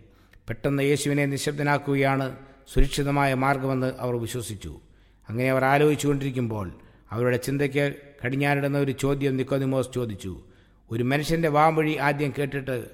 പെട്ടെന്ന് 0.48 0.84
യേശുവിനെ 0.84 1.26
നിശബ്ദനാക്കുകയാണ് 1.26 2.38
സുരക്ഷിതമായ 2.74 3.34
മാർഗമെന്ന് 3.34 3.94
അവർ 4.00 4.16
വിശ്വസിച്ചു. 4.16 4.82
അങ്ങനെ 5.30 5.50
അവർ 5.52 5.66
ആലോചിച്ചുകൊണ്ടിരിക്കുമ്പോൾ 5.66 6.72
അവരുടെ 7.12 7.38
ചിന്തയ്ക്ക് 7.38 7.94
കടിഞ്ഞാനിടുന്ന 8.26 8.78
ഒരു 8.78 8.92
ചോദ്യം 8.92 9.38
നിക്കോദിമോസ് 9.38 9.90
ചോദിച്ചു. 9.96 10.44
ഒരു 10.92 11.04
മനുഷ്യന്റെ 11.04 11.50
വാമൊഴി 11.50 11.98
ആദ്യം 11.98 12.34
കേട്ടിട്ട് 12.40 12.86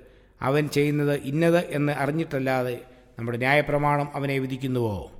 അവൻ 0.41 0.67
ചെയ്യുന്നത് 0.67 1.19
ഇന്നത് 1.23 1.65
എന്ന് 1.65 1.93
അറിഞ്ഞിട്ടല്ലാതെ 1.93 2.81
നമ്മുടെ 3.19 3.37
ന്യായപ്രമാണം 3.37 4.15
അവനെ 4.15 4.39
വിധിക്കുന്നുവോ? 4.39 5.11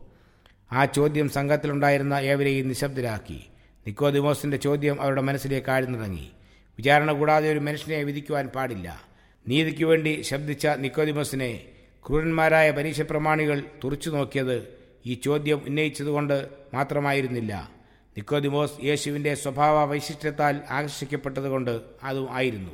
ആ 0.72 0.86
ചോദ്യം 0.86 1.30
സംഘത്തിലുണ്ടായിരുന്ന 1.30 2.14
ഏവരെയും 2.14 2.68
നിശബ്ദരാക്കി. 2.68 3.46
നിക്കോദിമോസിന്റെ 3.88 4.58
ചോദ്യം 4.58 5.02
അവരുടെ 5.02 5.22
മനസ്സിലേക്ക് 5.22 5.72
ആഴ്ന്നിറങ്ങി. 5.72 6.32
വിചാരണ 6.78 7.12
കൂടാതെ 7.12 7.52
ഒരു 7.52 7.60
മനുഷ്യനെ 7.60 8.04
വിധിക്കുവാൻ 8.04 8.48
പാടില്ല. 8.48 9.02
നീതിക്ക് 9.48 9.84
വേണ്ടി 9.84 10.22
ശബ്ദിച്ച 10.22 10.68
നിക്കോദിമോസിനെ 10.68 11.66
ക്രൂരന്മാരായ 12.08 12.72
പരീക്ഷപ്രമാണികൾ 12.72 13.64
തുറച്ചു 13.84 14.10
നോക്കിയത് 14.10 14.68
ഈ 15.06 15.14
ചോദ്യം 15.14 15.62
ഉന്നയിച്ചതുകൊണ്ട് 15.68 16.50
മാത്രമായിരുന്നില്ല. 16.74 17.70
നിക്കോദിമോസ് 18.18 18.72
യേശുവിന്റെ 18.84 19.36
സ്വഭാവ 19.36 19.86
വൈശിഷ്ട്യത്താൽ 19.86 20.62
ആകർഷിക്കപ്പെട്ടതുകൊണ്ട് 20.70 21.82
അതും 22.04 22.34
ആയിരുന്നു. 22.34 22.72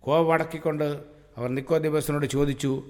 കോപമടക്കിക്കൊണ്ട് 0.00 0.84
അവർ 1.36 1.48
നിക്കോദിമോസിനോട് 1.48 2.26
ചോദിച്ചു 2.26 2.84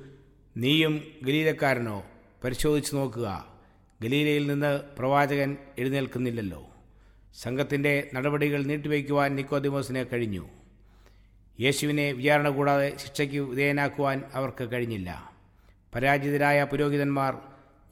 നീയും 0.57 1.05
ഗലീലക്കാരനോ 1.23 2.05
പരിശോധിച്ചു 2.45 2.97
നോക്കുക. 2.97 3.47
ഗലീലയിൽ 4.03 4.47
നിന്ന് 4.47 4.81
പ്രവാചകൻ 4.99 5.57
എഴുന്നേൽക്കുന്നില്ലല്ലോ. 5.79 6.69
സംഘത്തിന്റെ 7.35 8.11
നടപടികൾ 8.15 8.63
നീട്ടിവയ്ക്കുവാൻ 8.63 9.35
നിക്കോദിമോസിന് 9.37 10.05
കഴിഞ്ഞു. 10.13 10.49
യേശുവിനെ 11.61 12.13
വിചാരണ 12.13 12.49
കൂടാതെ 12.49 12.97
ശിക്ഷയ്ക്ക് 12.97 13.41
വിധേയനാക്കുവാൻ 13.41 14.23
അവർക്ക് 14.35 14.73
കഴിഞ്ഞില്ല. 14.73 15.33
പരാജിതരായ 15.95 16.65
പുരോഹിതന്മാർ 16.65 17.37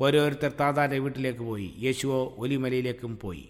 ഓരോരുത്തർ 0.00 0.52
താതാന്റെ 0.61 0.99
വീട്ടിലേക്ക് 0.99 1.38
പോയി. 1.38 1.75
യേശുവോ 1.78 2.35
ഒലിമലയിലേക്കും 2.38 3.19
പോയി. 3.19 3.49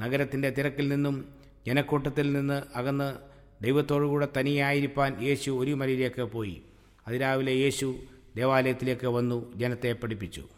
നഗരത്തിന്റെ 0.00 0.50
തിരക്കിൽ 0.50 0.88
നിന്നും 0.88 1.28
ജനക്കൂട്ടത്തിൽ 1.66 2.32
നിന്ന് 2.32 2.62
അകന്ന് 2.74 3.14
ദൈവത്തോടുകൂടെ 3.64 4.28
തനിയായിരിക്കാൻ 4.36 5.22
യേശു 5.22 5.50
ഒലിമലയിലേക്ക് 5.50 6.22
പോയി. 6.22 6.62
അതിരാവിലെ 7.08 7.52
യേശു 7.52 7.96
ദേവാലയത്തിലേക്ക് 8.36 9.06
വന്നു 9.06 9.52
ജനത്തെ 9.56 9.92
പഠിപ്പിച്ചു. 9.92 10.48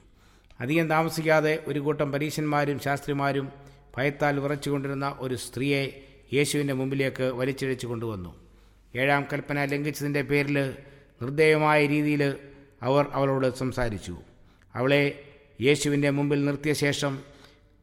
അധികം 0.61 0.89
താമസിക്കാതെ 0.89 1.63
ഒരു 1.67 1.81
കൂട്ടം 1.81 2.13
പരീശന്മാരും 2.13 2.81
ശാസ്ത്രിമാരും 2.81 3.53
ഭയത്താൽ 3.97 4.41
വിറച്ചുകൊണ്ടിരുന്ന 4.41 5.17
ഒരു 5.19 5.35
സ്ത്രീയെ 5.35 6.03
യേശുവിന്റെ 6.35 6.75
മുമ്പിലേക്ക് 6.75 7.23
വലിച്ചിഴച്ചു 7.23 7.87
കൊണ്ടുവന്നു. 7.87 8.35
ഏഴാം 8.97 9.27
കൽപ്പന 9.33 9.65
ലംഘിച്ചതിന്റെ 9.65 10.23
പേരിൽ 10.23 10.75
നിർദ്ദയമായ 11.23 11.87
രീതിയിൽ 11.87 12.35
അവർ 12.83 13.07
അവളോട് 13.13 13.57
സംസാരിച്ചു. 13.57 14.19
അവളെ 14.75 15.25
യേശുവിന്റെ 15.61 16.11
മുമ്പിൽ 16.11 16.45
നിർത്തിയ 16.45 16.73
ശേഷം 16.73 17.19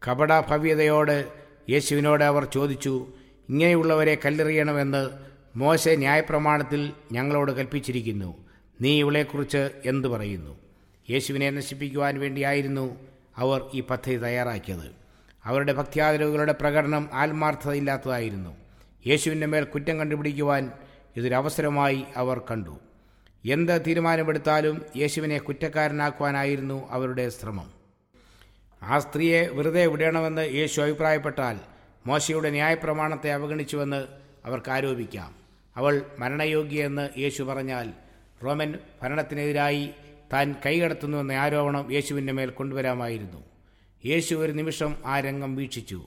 കപടഭവ്യതയോട് 0.08 1.27
യേശുവിനോട് 1.69 2.24
അവർ 2.24 2.46
ചോദിച്ചു 2.46 3.08
ഇങ്ങനെയുള്ളവരെ 3.50 4.17
കല്ലെറിയണമെന്ന് 4.25 5.10
മോശ 5.55 5.88
ന്യായപ്രമാണത്തിൽ 5.88 6.93
ഞങ്ങളോട് 7.12 7.51
കൽപ്പിച്ചിരിക്കുന്നു. 7.51 8.49
നീ 8.82 9.00
ഇവളെക്കുറിച്ച് 9.00 9.70
എന്തു 9.86 10.08
പറയുന്നു? 10.08 10.60
യേശുവിനെ 11.10 11.50
നശിപ്പിക്കുവാൻ 11.50 12.20
വേണ്ടിയായിരുന്നു 12.20 13.00
അവർ 13.38 13.70
ഈ 13.74 13.82
പദ്ധതി 13.82 14.18
തയ്യാറാക്കിയത്. 14.18 14.96
അവരുടെ 15.46 15.74
ഭക്തിയാദരവുകളുടെ 15.74 16.52
പ്രകടനം 16.52 17.10
ആത്മാർത്ഥതയില്ലാത്തതായിരുന്നു. 17.14 18.58
യേശുവിന്റെ 19.08 19.48
മേൽ 19.48 19.64
കുറ്റം 19.64 20.00
കണ്ടുപിടിക്കുവാൻ 20.00 20.72
ഇതൊരവസരമായി 21.18 22.04
അവർ 22.16 22.42
കണ്ടു. 22.52 22.80
എന്ത് 23.46 23.82
തീരുമാനമെടുത്താലും 23.88 24.82
യേശുവിനെ 24.98 25.38
കുറ്റക്കാരനാക്കുവാനായിരുന്നു 25.38 26.88
അവരുടെ 26.90 27.30
ശ്രമം. 27.30 27.72
ആ 28.84 29.00
സ്ത്രീയെ 29.00 29.48
വെറുതെ 29.48 29.86
വിടണമെന്ന് 29.86 30.54
യേശു 30.54 30.82
അഭിപ്രായപ്പെട്ടാൽ 30.82 31.60
മോശയുടെ 32.08 32.50
ന്യായപ്രമാണത്തെ 32.50 33.32
അവഗണിച്ചുവെന്ന് 33.32 34.08
അവർക്ക് 34.46 34.72
ആരോപിക്കാം. 34.72 35.36
അവൾ 35.78 36.02
മരണയോഗ്യയെന്ന് 36.20 37.20
യേശു 37.20 37.44
പറഞ്ഞാൽ 37.44 37.94
റോമൻ 38.43 38.75
ഭരണത്തിനെതിരായി 39.03 39.89
താൻ 40.34 40.55
കൈകടത്തുന്നുവെന്ന 40.65 41.31
ആരോപണം 41.31 41.93
യേശുവിന്റെ 41.93 42.34
മേൽ 42.34 42.50
കൊണ്ടുവരാമായിരുന്നു. 42.50 43.43
യേശു 44.05 44.36
ഒരു 44.36 44.51
നിമിഷം 44.51 44.96
ആ 45.05 45.19
രംഗം 45.19 45.55
വീക്ഷിച്ചു. 45.55 46.05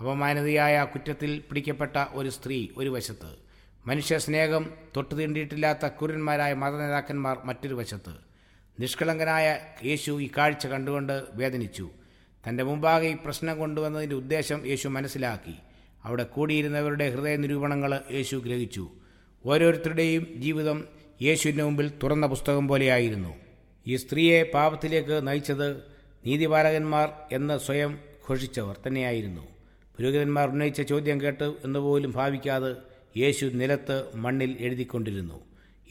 അപമാനതയായ 0.00 0.84
കുറ്റത്തിൽ 0.84 1.38
പിടിക്കപ്പെട്ട 1.38 2.04
ഒരു 2.10 2.28
സ്ത്രീ 2.28 2.68
ഒരു 2.76 2.88
വശത്ത്. 2.88 3.36
മനുഷ്യ 3.86 4.18
സ്നേഹം 4.18 4.70
തൊട്ടു 4.96 5.14
തീണ്ടിയിട്ടില്ലാത്ത 5.14 5.86
കുരന്മാരായ 5.86 6.54
മതനേതാക്കന്മാർ 6.54 7.38
മറ്റൊരു 7.44 7.74
വശത്ത്. 7.74 8.14
നിഷ്കളങ്കനായ 8.80 9.58
യേശു 9.84 10.22
ഈ 10.22 10.30
കാഴ്ച 10.38 10.66
കണ്ടുകൊണ്ട് 10.66 11.22
വേദനിച്ചു. 11.34 11.90
തന്റെ 12.48 12.64
മുമ്പാകെ 12.64 13.06
ഈ 13.06 13.16
പ്രശ്നം 13.24 13.58
കൊണ്ടുവന്നതിന്റെ 13.58 14.16
ഉദ്ദേശം 14.16 14.66
യേശു 14.66 14.88
മനസ്സിലാക്കി. 14.88 15.54
അവിടെ 16.04 16.22
കൂടിയിരുന്നവരുടെ 16.22 17.10
ഹൃദയ 17.10 17.36
നിരൂപണങ്ങൾ 17.36 18.00
യേശു 18.12 18.36
ഗ്രഹിച്ചു. 18.36 18.90
ഓരോരുത്തരുടെയും 19.46 20.26
ജീവിതം 20.36 20.84
യേശുവിന്റെ 21.22 21.64
മുമ്പിൽ 21.64 21.92
തുറന്ന 22.02 22.26
പുസ്തകം 22.26 22.68
പോലെയായിരുന്നു. 22.68 23.32
ഈ 23.86 23.96
സ്ത്രീയെ 23.96 24.42
പാപത്തിലേക്ക് 24.54 25.26
നയിച്ചത് 25.26 25.66
നീതിപാലകന്മാർ 26.26 27.08
എന്ന് 27.32 27.58
സ്വയം 27.58 27.98
ഘോഷിച്ചവർ 28.28 28.76
തന്നെയായിരുന്നു. 28.86 29.44
പുരോഹിതന്മാർ 29.96 30.48
ഉന്നയിച്ച 30.48 30.80
ചോദ്യം 30.82 31.20
കേട്ട് 31.20 31.44
എന്നുപോലും 31.64 32.10
ഭാവിക്കാതെ 32.10 32.72
യേശു 33.16 33.46
നിലത്ത് 33.46 33.96
മണ്ണിൽ 34.14 34.56
എഴുതിക്കൊണ്ടിരുന്നു. 34.60 35.38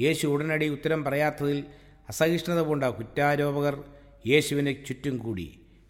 യേശു 0.02 0.28
ഉടനടി 0.28 0.68
ഉത്തരം 0.70 1.04
പറയാത്തതിൽ 1.04 1.64
അസഹിഷ്ണുത 2.10 2.62
പൂണ്ട 2.62 2.84
കുറ്റാരോപകർ 2.84 3.84
യേശുവിനെ 4.28 4.74
ചുറ്റും 4.88 5.18
കൂടി. 5.18 5.48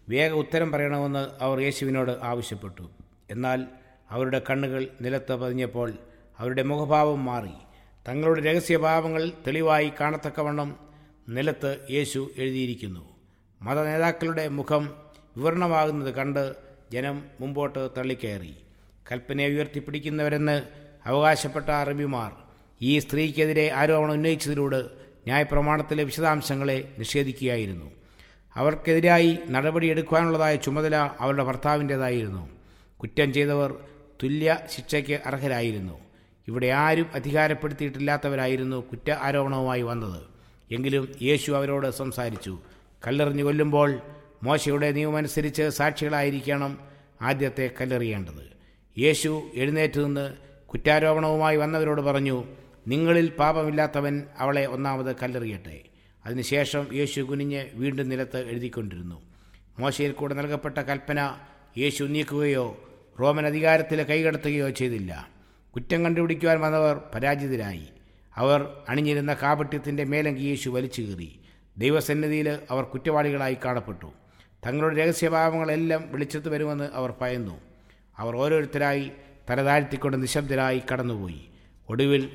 വേഗ 0.08 0.32
ഉത്തരം 0.32 0.72
പറയണമെന്ന് 0.72 1.24
അവർ 1.40 1.60
യേശുവിനോട് 1.60 2.12
ആവശ്യപ്പെട്ടു. 2.22 2.90
എന്നാൽ 3.30 3.66
അവരുടെ 4.10 4.42
കണ്ണുകൾ 4.50 4.88
നിലത്ത് 5.00 5.34
പതിഞ്ഞപ്പോൾ 5.36 5.90
അവരുടെ 6.38 6.62
മുഖഭാവം 6.62 7.24
മാറി. 7.24 7.54
തങ്ങളുടെ 8.08 8.40
രഹസ്യഭാവങ്ങൾ 8.40 9.32
തെളിവായി 9.46 9.92
കാണത്തക്കവണ്ണം 10.00 10.76
നിലത്ത് 11.28 11.78
യേശു 11.90 12.30
എഴുതിയിരിക്കുന്നു. 12.36 13.16
മത 13.62 13.84
നേതാക്കളുടെ 13.84 14.48
മുഖം 14.48 14.94
വിവരണമാകുന്നത് 15.36 16.10
കണ്ട് 16.10 16.54
ജനം 16.92 17.24
മുമ്പോട്ട് 17.40 17.90
തള്ളിക്കയറി. 17.98 18.56
കൽപ്പനയെ 19.12 19.48
ഉയർത്തിപ്പിടിക്കുന്നവരെന്ന് 19.48 20.62
അവകാശപ്പെട്ട 21.06 21.70
അറബിമാർ 21.70 22.32
ഈ 22.82 22.98
സ്ത്രീക്കെതിരെ 22.98 23.70
ആരോപണം 23.70 24.12
ഉന്നയിച്ചതിലൂടെ 24.12 24.80
ന്യായപ്രമാണത്തിലെ 25.26 26.04
വിശദാംശങ്ങളെ 26.04 26.94
നിഷേധിക്കുകയായിരുന്നു. 26.98 27.90
അവർക്കെതിരായി 28.56 29.38
നടപടിയെടുക്കുവാനുള്ളതായ 29.50 30.56
ചുമതല 30.56 30.96
അവരുടെ 31.20 31.42
ഭർത്താവിന്റേതായിരുന്നു. 31.42 32.48
കുറ്റം 33.00 33.32
ചെയ്തവർ 33.32 33.74
തുല്യ 34.22 34.58
ശിക്ഷയ്ക്ക് 34.66 35.20
അർഹരായിരുന്നു. 35.26 36.11
ഇവിടെ 36.48 36.66
ആരും 36.66 37.06
അധികാരപ്പെടുത്തിയിട്ടില്ലാത്തവരായിരുന്നു 37.14 38.76
കുറ്റ 38.76 39.10
ആരോപണവുമായി 39.10 39.82
വന്നത്. 39.82 40.22
എങ്കിലും 40.70 41.08
യേശു 41.22 41.52
അവരോട് 41.52 41.90
സംസാരിച്ചു. 41.90 42.58
കല്ലെറിഞ്ഞു 43.06 43.44
കൊല്ലുമ്പോൾ 43.44 44.00
മോശയുടെ 44.42 44.92
നിയമമനുസരിച്ച് 44.92 45.68
സാക്ഷികളായിരിക്കണം 45.68 46.78
ആദ്യത്തെ 47.22 47.70
കല്ലെറിയേണ്ടത്. 47.80 48.52
യേശു 48.98 49.50
എഴുന്നേറ്റ് 49.54 50.04
നിന്ന് 50.04 50.32
കുറ്റാരോപണവുമായി 50.66 51.56
വന്നവരോട് 51.56 52.00
പറഞ്ഞു 52.00 52.44
നിങ്ങളിൽ 52.88 53.28
പാപമില്ലാത്തവൻ 53.30 54.22
അവളെ 54.38 54.66
ഒന്നാമത് 54.66 55.16
കല്ലെറിയട്ടെ. 55.16 55.80
അതിനുശേഷം 56.26 56.86
യേശു 56.92 57.20
കുനിഞ്ഞ് 57.20 57.64
വീണ്ടും 57.74 58.08
നിലത്ത് 58.08 58.48
എഴുതിക്കൊണ്ടിരുന്നു. 58.48 59.22
മോശയിൽ 59.78 60.12
കൂടെ 60.12 60.34
നൽകപ്പെട്ട 60.34 60.78
കൽപ്പന 60.78 61.36
യേശു 61.78 62.04
നീക്കുകയോ 62.04 62.84
റോമൻ 63.20 63.46
അധികാരത്തിൽ 63.46 64.02
കൈകടത്തുകയോ 64.02 64.70
ചെയ്തില്ല. 64.70 65.31
കുറ്റം 65.74 66.04
കണ്ടുപിടിക്കുവാൻ 66.04 66.60
വന്നവർ 66.60 67.00
പരാജിതരായി. 67.14 67.86
അവർ 68.36 68.76
അണിഞ്ഞിരുന്ന 68.88 69.34
കാപട്യത്തിന്റെ 69.34 70.04
മേലങ്കി 70.04 70.40
യേശു 70.40 70.70
വലിച്ചു 70.70 71.02
കീറി. 71.02 71.40
ദൈവസന്നിധിയിൽ 71.78 72.58
അവർ 72.70 72.84
കുറ്റവാളികളായി 72.84 73.56
കാണപ്പെട്ടു. 73.64 74.12
തങ്ങളുടെ 74.66 74.96
രഹസ്യഭാവങ്ങളെല്ലാം 74.96 76.12
വെളിച്ചത്ത് 76.12 76.48
വരുമെന്ന് 76.48 76.90
അവർ 76.92 77.14
ഭയന്നു. 77.20 77.60
അവർ 78.18 78.36
ഓരോരുത്തരായി 78.36 79.10
തലതാഴ്ത്തിക്കൊണ്ട് 79.50 80.22
നിശബ്ദരായി 80.22 80.82
കടന്നുപോയി. 80.92 81.44
ഒടുവിൽ 81.88 82.28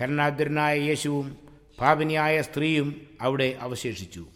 കരുണാദ്രനായ 0.00 0.78
യേശുവും 0.78 1.36
പാപിനിയായ 1.80 2.42
സ്ത്രീയും 2.42 3.06
അവിടെ 3.20 3.58
അവശേഷിച്ചു. 3.60 4.26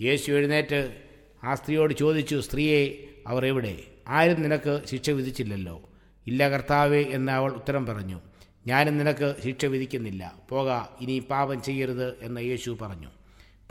യേശു 0.00 0.32
എഴുന്നേറ്റ് 0.32 1.02
ആ 1.44 1.54
സ്ത്രീയോട് 1.54 1.94
ചോദിച്ചു 1.94 2.40
സ്ത്രീയെ 2.40 3.04
അവർ 3.26 3.46
എവിടെ? 3.46 3.78
ആരും 4.08 4.42
നിനക്ക് 4.42 4.82
ശിക്ഷ 4.86 5.10
വിധിച്ചില്ലല്ലോ. 5.10 5.87
ഇല്ല 6.28 6.48
കർത്താവേ 6.48 7.02
എന്ന് 7.02 7.32
അവൾ 7.32 7.50
ഉത്തരം 7.52 7.86
പറഞ്ഞു. 7.86 8.20
ഞാനും 8.66 8.98
നിനക്ക് 8.98 9.34
ശിക്ഷ 9.44 9.64
വിധിക്കുന്നില്ല. 9.64 10.34
പോക 10.48 10.68
ഇനി 11.00 11.18
പാപം 11.30 11.62
ചെയ്യരുത് 11.62 12.18
എന്ന് 12.22 12.40
യേശു 12.40 12.78
പറഞ്ഞു. 12.80 13.08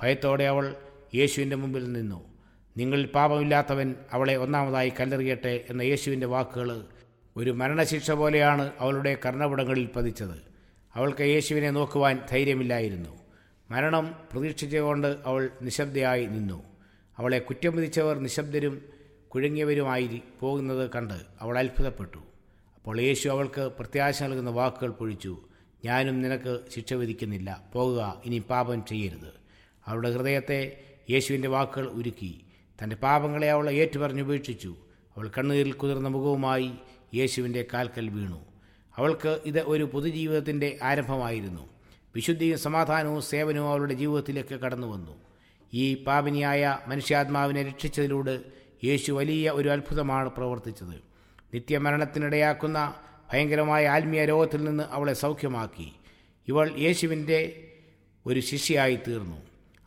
ഭയത്തോടെ 0.02 0.44
അവൾ 0.44 0.76
യേശുവിന്റെ 1.16 1.56
മുമ്പിൽ 1.56 1.94
നിന്നു. 1.94 2.20
നിങ്ങളിൽ 2.78 3.06
പാപമില്ലാത്തവൻ 3.06 3.96
അവളെ 4.12 4.36
ഒന്നാമതായി 4.36 4.94
കല്ലെറിയട്ടെ 5.00 5.64
എന്ന 5.70 5.82
യേശുവിന്റെ 5.82 6.28
വാക്കുകൾ 6.28 6.86
ഒരു 7.38 7.52
മരണശിക്ഷ 7.52 8.12
പോലെയാണ് 8.12 8.72
അവളുടെ 8.80 9.18
കർണപടങ്ങളിൽ 9.26 9.90
പതിച്ചത്. 9.96 10.38
അവൾക്ക് 10.96 11.22
യേശുവിനെ 11.22 11.72
നോക്കുവാൻ 11.72 12.20
ധൈര്യമില്ലായിരുന്നു. 12.32 13.10
മരണം 13.72 14.16
പ്രതീക്ഷിച്ചുകൊണ്ട് 14.32 15.16
അവൾ 15.26 15.50
നിശബ്ദയായി 15.62 16.26
നിന്നു. 16.26 16.64
അവളെ 17.18 17.40
കുറ്റം 17.40 17.76
വിധിച്ചവർ 17.76 18.20
നിശബ്ദരും 18.20 18.82
കുഴുങ്ങിയവരുമായി 19.28 20.22
പോകുന്നത് 20.40 20.90
കണ്ട് 20.96 21.22
അവൾ 21.42 21.60
അത്ഭുതപ്പെട്ടു. 21.60 22.20
അപ്പോൾ 22.88 23.02
യേശു 23.02 23.30
അവൾക്ക് 23.30 23.62
പ്രത്യാശ 23.62 24.24
നൽകുന്ന 24.24 24.50
വാക്കുകൾ 24.50 24.92
പൊഴിച്ചു. 24.92 25.38
ഞാനും 25.86 26.22
നിനക്ക് 26.22 26.60
ശിക്ഷ 26.76 26.94
വിധിക്കുന്നില്ല. 26.94 27.64
പോകുക 27.74 28.22
ഇനി 28.26 28.44
പാപം 28.50 28.86
ചെയ്യരുത്. 28.86 29.34
അവളുടെ 29.88 30.12
ഹൃദയത്തെ 30.12 30.80
യേശുവിന്റെ 31.10 31.48
വാക്കുകൾ 31.48 31.86
ഉരുക്കി. 31.86 32.46
തന്റെ 32.84 32.96
പാപങ്ങളെ 32.96 33.52
അവൾ 33.52 33.70
ഏറ്റുപറഞ്ഞുപേക്ഷിച്ചു 33.70 34.76
അവൾ 35.18 35.32
കണ്ണുനീരിൽ 35.38 35.72
കുതിർന്ന 35.72 36.08
മുഖവുമായി 36.08 36.72
യേശുവിന്റെ 37.16 37.66
കാൽക്കൽ 37.74 38.10
വീണു. 38.10 38.46
അവൾക്ക് 38.98 39.42
ഇത് 39.46 39.60
ഒരു 39.60 39.84
പൊതുജീവിതത്തിന്റെ 39.84 40.80
ആരംഭമായിരുന്നു. 40.84 41.70
വിശുദ്ധിയും 42.16 42.60
സമാധാനവും 42.60 43.22
സേവനവും 43.22 43.70
അവളുടെ 43.70 43.94
ജീവിതത്തിലേക്ക് 43.94 44.56
കടന്നു 44.56 44.88
വന്നു. 44.88 45.18
ഈ 45.74 46.04
പാപിനിയായ 46.04 46.80
മനുഷ്യാത്മാവിനെ 46.88 47.64
രക്ഷിച്ചതിലൂടെ 47.64 48.40
യേശു 48.84 49.12
വലിയ 49.12 49.50
ഒരു 49.50 49.70
അത്ഭുതമാണ് 49.70 50.30
പ്രവർത്തിച്ചത്. 50.30 51.07
നിത്യമരണത്തിനിടയാക്കുന്ന 51.54 52.96
ഭയങ്കരമായ 53.34 53.88
ആത്മീയ 53.88 54.26
രോഗത്തിൽ 54.26 54.64
നിന്ന് 54.64 54.84
അവളെ 54.84 55.14
സൗഖ്യമാക്കി. 55.14 55.94
ഇവൾ 56.48 56.72
യേശുവിന്റെ 56.78 57.40
ഒരു 58.26 58.40
ശിഷ്യയായി 58.40 59.00
തീർന്നു 59.08 59.38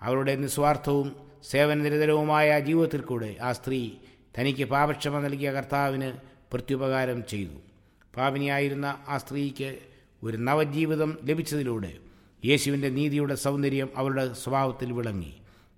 അവളുടെ 0.03 0.35
നിസ്വാർത്ഥവും 0.37 1.17
സേവനനിരതരവുമായ 1.51 2.61
ജീവിതത്തിൽ 2.61 3.01
കൂടെ 3.01 3.37
ആ 3.43 3.53
സ്ത്രീ 3.53 3.91
തനിക്ക് 4.39 4.65
പാപക്ഷമ 4.65 5.19
നൽകിയ 5.19 5.51
കർത്താവിന് 5.53 6.13
പ്രത്യുപകാരം 6.53 7.27
ചെയ്തു. 7.27 7.59
പാപിനിയായിരുന്ന 8.17 8.99
ആ 9.09 9.19
സ്ത്രീക്ക് 9.19 9.79
ഒരു 10.23 10.37
നവജീവിതം 10.37 11.19
ലഭിച്ചതിലൂടെ 11.25 11.95
യേശുവിന്റെ 12.45 12.89
നീതിയുടെ 12.89 13.35
സൗന്ദര്യം 13.35 13.89
അവരുടെ 13.97 14.33
സ്വഭാവത്തിൽ 14.33 14.93
വിളങ്ങി. 14.93 15.35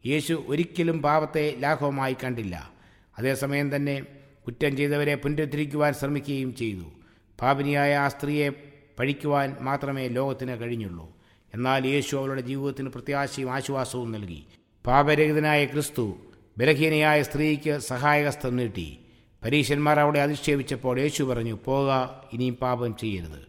യേശു 0.06 0.44
ഒരിക്കലും 0.48 1.02
പാപത്തെ 1.02 1.56
ലാഘവമായി 1.58 2.16
കണ്ടില്ല. 2.24 2.72
അതേസമയം 3.18 3.76
തന്നെ 3.76 4.06
കുറ്റം 4.46 4.76
ചെയ്തവരെ 4.76 5.14
പുനരുദ്ധരിക്കുവാൻ 5.14 5.92
ശ്രമിക്കുകയും 5.94 6.54
ചെയ്തു. 6.54 6.84
പാപിനിയായ 7.40 7.96
ആ 7.96 8.08
സ്ത്രീയെ 8.08 8.50
പഴിക്കുവാൻ 8.98 9.56
മാത്രമേ 9.60 10.08
ലോകത്തിന് 10.08 10.60
കഴിഞ്ഞുള്ളൂ. 10.60 11.16
എന്നാൽ 11.54 11.86
യേശു 11.86 12.16
അവളുടെ 12.16 12.40
ജീവിതത്തിന് 12.40 12.88
പ്രത്യാശയും 12.88 13.52
ആശ്വാസവും 13.52 14.12
നൽകി. 14.12 14.46
പാപരഹിതനായ 14.86 15.64
ക്രിസ്തു 15.64 16.16
ബലഹീനയായ 16.58 17.22
സ്ത്രീക്ക് 17.22 17.78
സഹായഹസ്തം 17.78 18.56
നീട്ടി. 18.56 18.98
പരീശന്മാർ 19.44 20.00
അവിടെ 20.00 20.18
അധിക്ഷേപിച്ചപ്പോൾ 20.18 21.00
യേശു 21.00 21.22
പറഞ്ഞു 21.22 21.58
പോക 21.64 21.90
ഇനിയും 22.32 22.54
പാപം 22.54 22.96
ചെയ്യരുത്. 22.96 23.46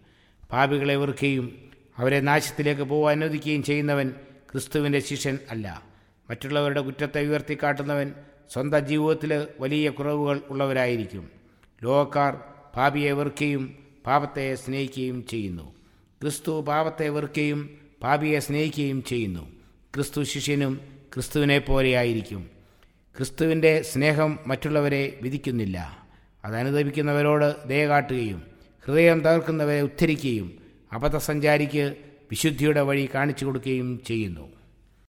പാപികളെ 0.51 0.95
വെറുക്കുകയും 0.95 1.71
അവരെ 1.97 2.19
നാശത്തിലേക്ക് 2.19 2.81
പോകാൻ 2.81 3.17
അനുവദിക്കുകയും 3.17 3.63
ചെയ്യുന്നവൻ 3.63 4.09
ക്രിസ്തുവിന്റെ 4.51 4.99
ശിഷ്യൻ 4.99 5.37
അല്ല. 5.49 5.83
മറ്റുള്ളവരുടെ 6.29 6.81
കുറ്റത്തെ 6.81 7.27
ഉയർത്തിക്കാട്ടുന്നവൻ 7.27 8.13
സ്വന്തം 8.49 8.79
ജീവിതത്തിൽ 8.79 9.47
വലിയ 9.59 9.89
കുറവുകൾ 9.89 10.41
ഉള്ളവരായിരിക്കും. 10.49 11.29
ലോകക്കാർ 11.83 12.35
പാപിയെ 12.75 13.11
വെറുക്കുകയും 13.11 13.75
പാപത്തെ 14.05 14.55
സ്നേഹിക്കുകയും 14.55 15.25
ചെയ്യുന്നു. 15.25 15.73
ക്രിസ്തു 16.21 16.61
പാപത്തെ 16.61 17.09
വെറുക്കുകയും 17.09 17.77
പാപിയെ 18.03 18.39
സ്നേഹിക്കുകയും 18.39 19.03
ചെയ്യുന്നു. 19.03 19.51
ക്രിസ്തു 19.95 20.23
ശിഷ്യനും 20.23 20.81
ക്രിസ്തുവിനെ 21.13 21.59
പോലെയായിരിക്കും 21.59 22.49
ക്രിസ്തുവിന്റെ 23.17 23.81
സ്നേഹം 23.81 24.39
മറ്റുള്ളവരെ 24.47 25.19
വിധിക്കുന്നില്ല. 25.21 26.07
അതനുദപിക്കുന്നവരോട് 26.45 27.67
ദയ 27.67 27.87
കാട്ടുകയും 27.87 28.43
ഹൃദയം 28.85 29.19
തകർക്കുന്നവരെ 29.19 29.81
ഉദ്ധരിക്കുകയും 29.81 30.57
അബദ്ധസഞ്ചാരിക്ക് 30.93 31.95
വിശുദ്ധിയുടെ 32.29 32.81
വഴി 32.81 33.09
കാണിച്ചു 33.13 33.45
കൊടുക്കുകയും 33.45 34.01
ചെയ്യുന്നു. 34.07 34.52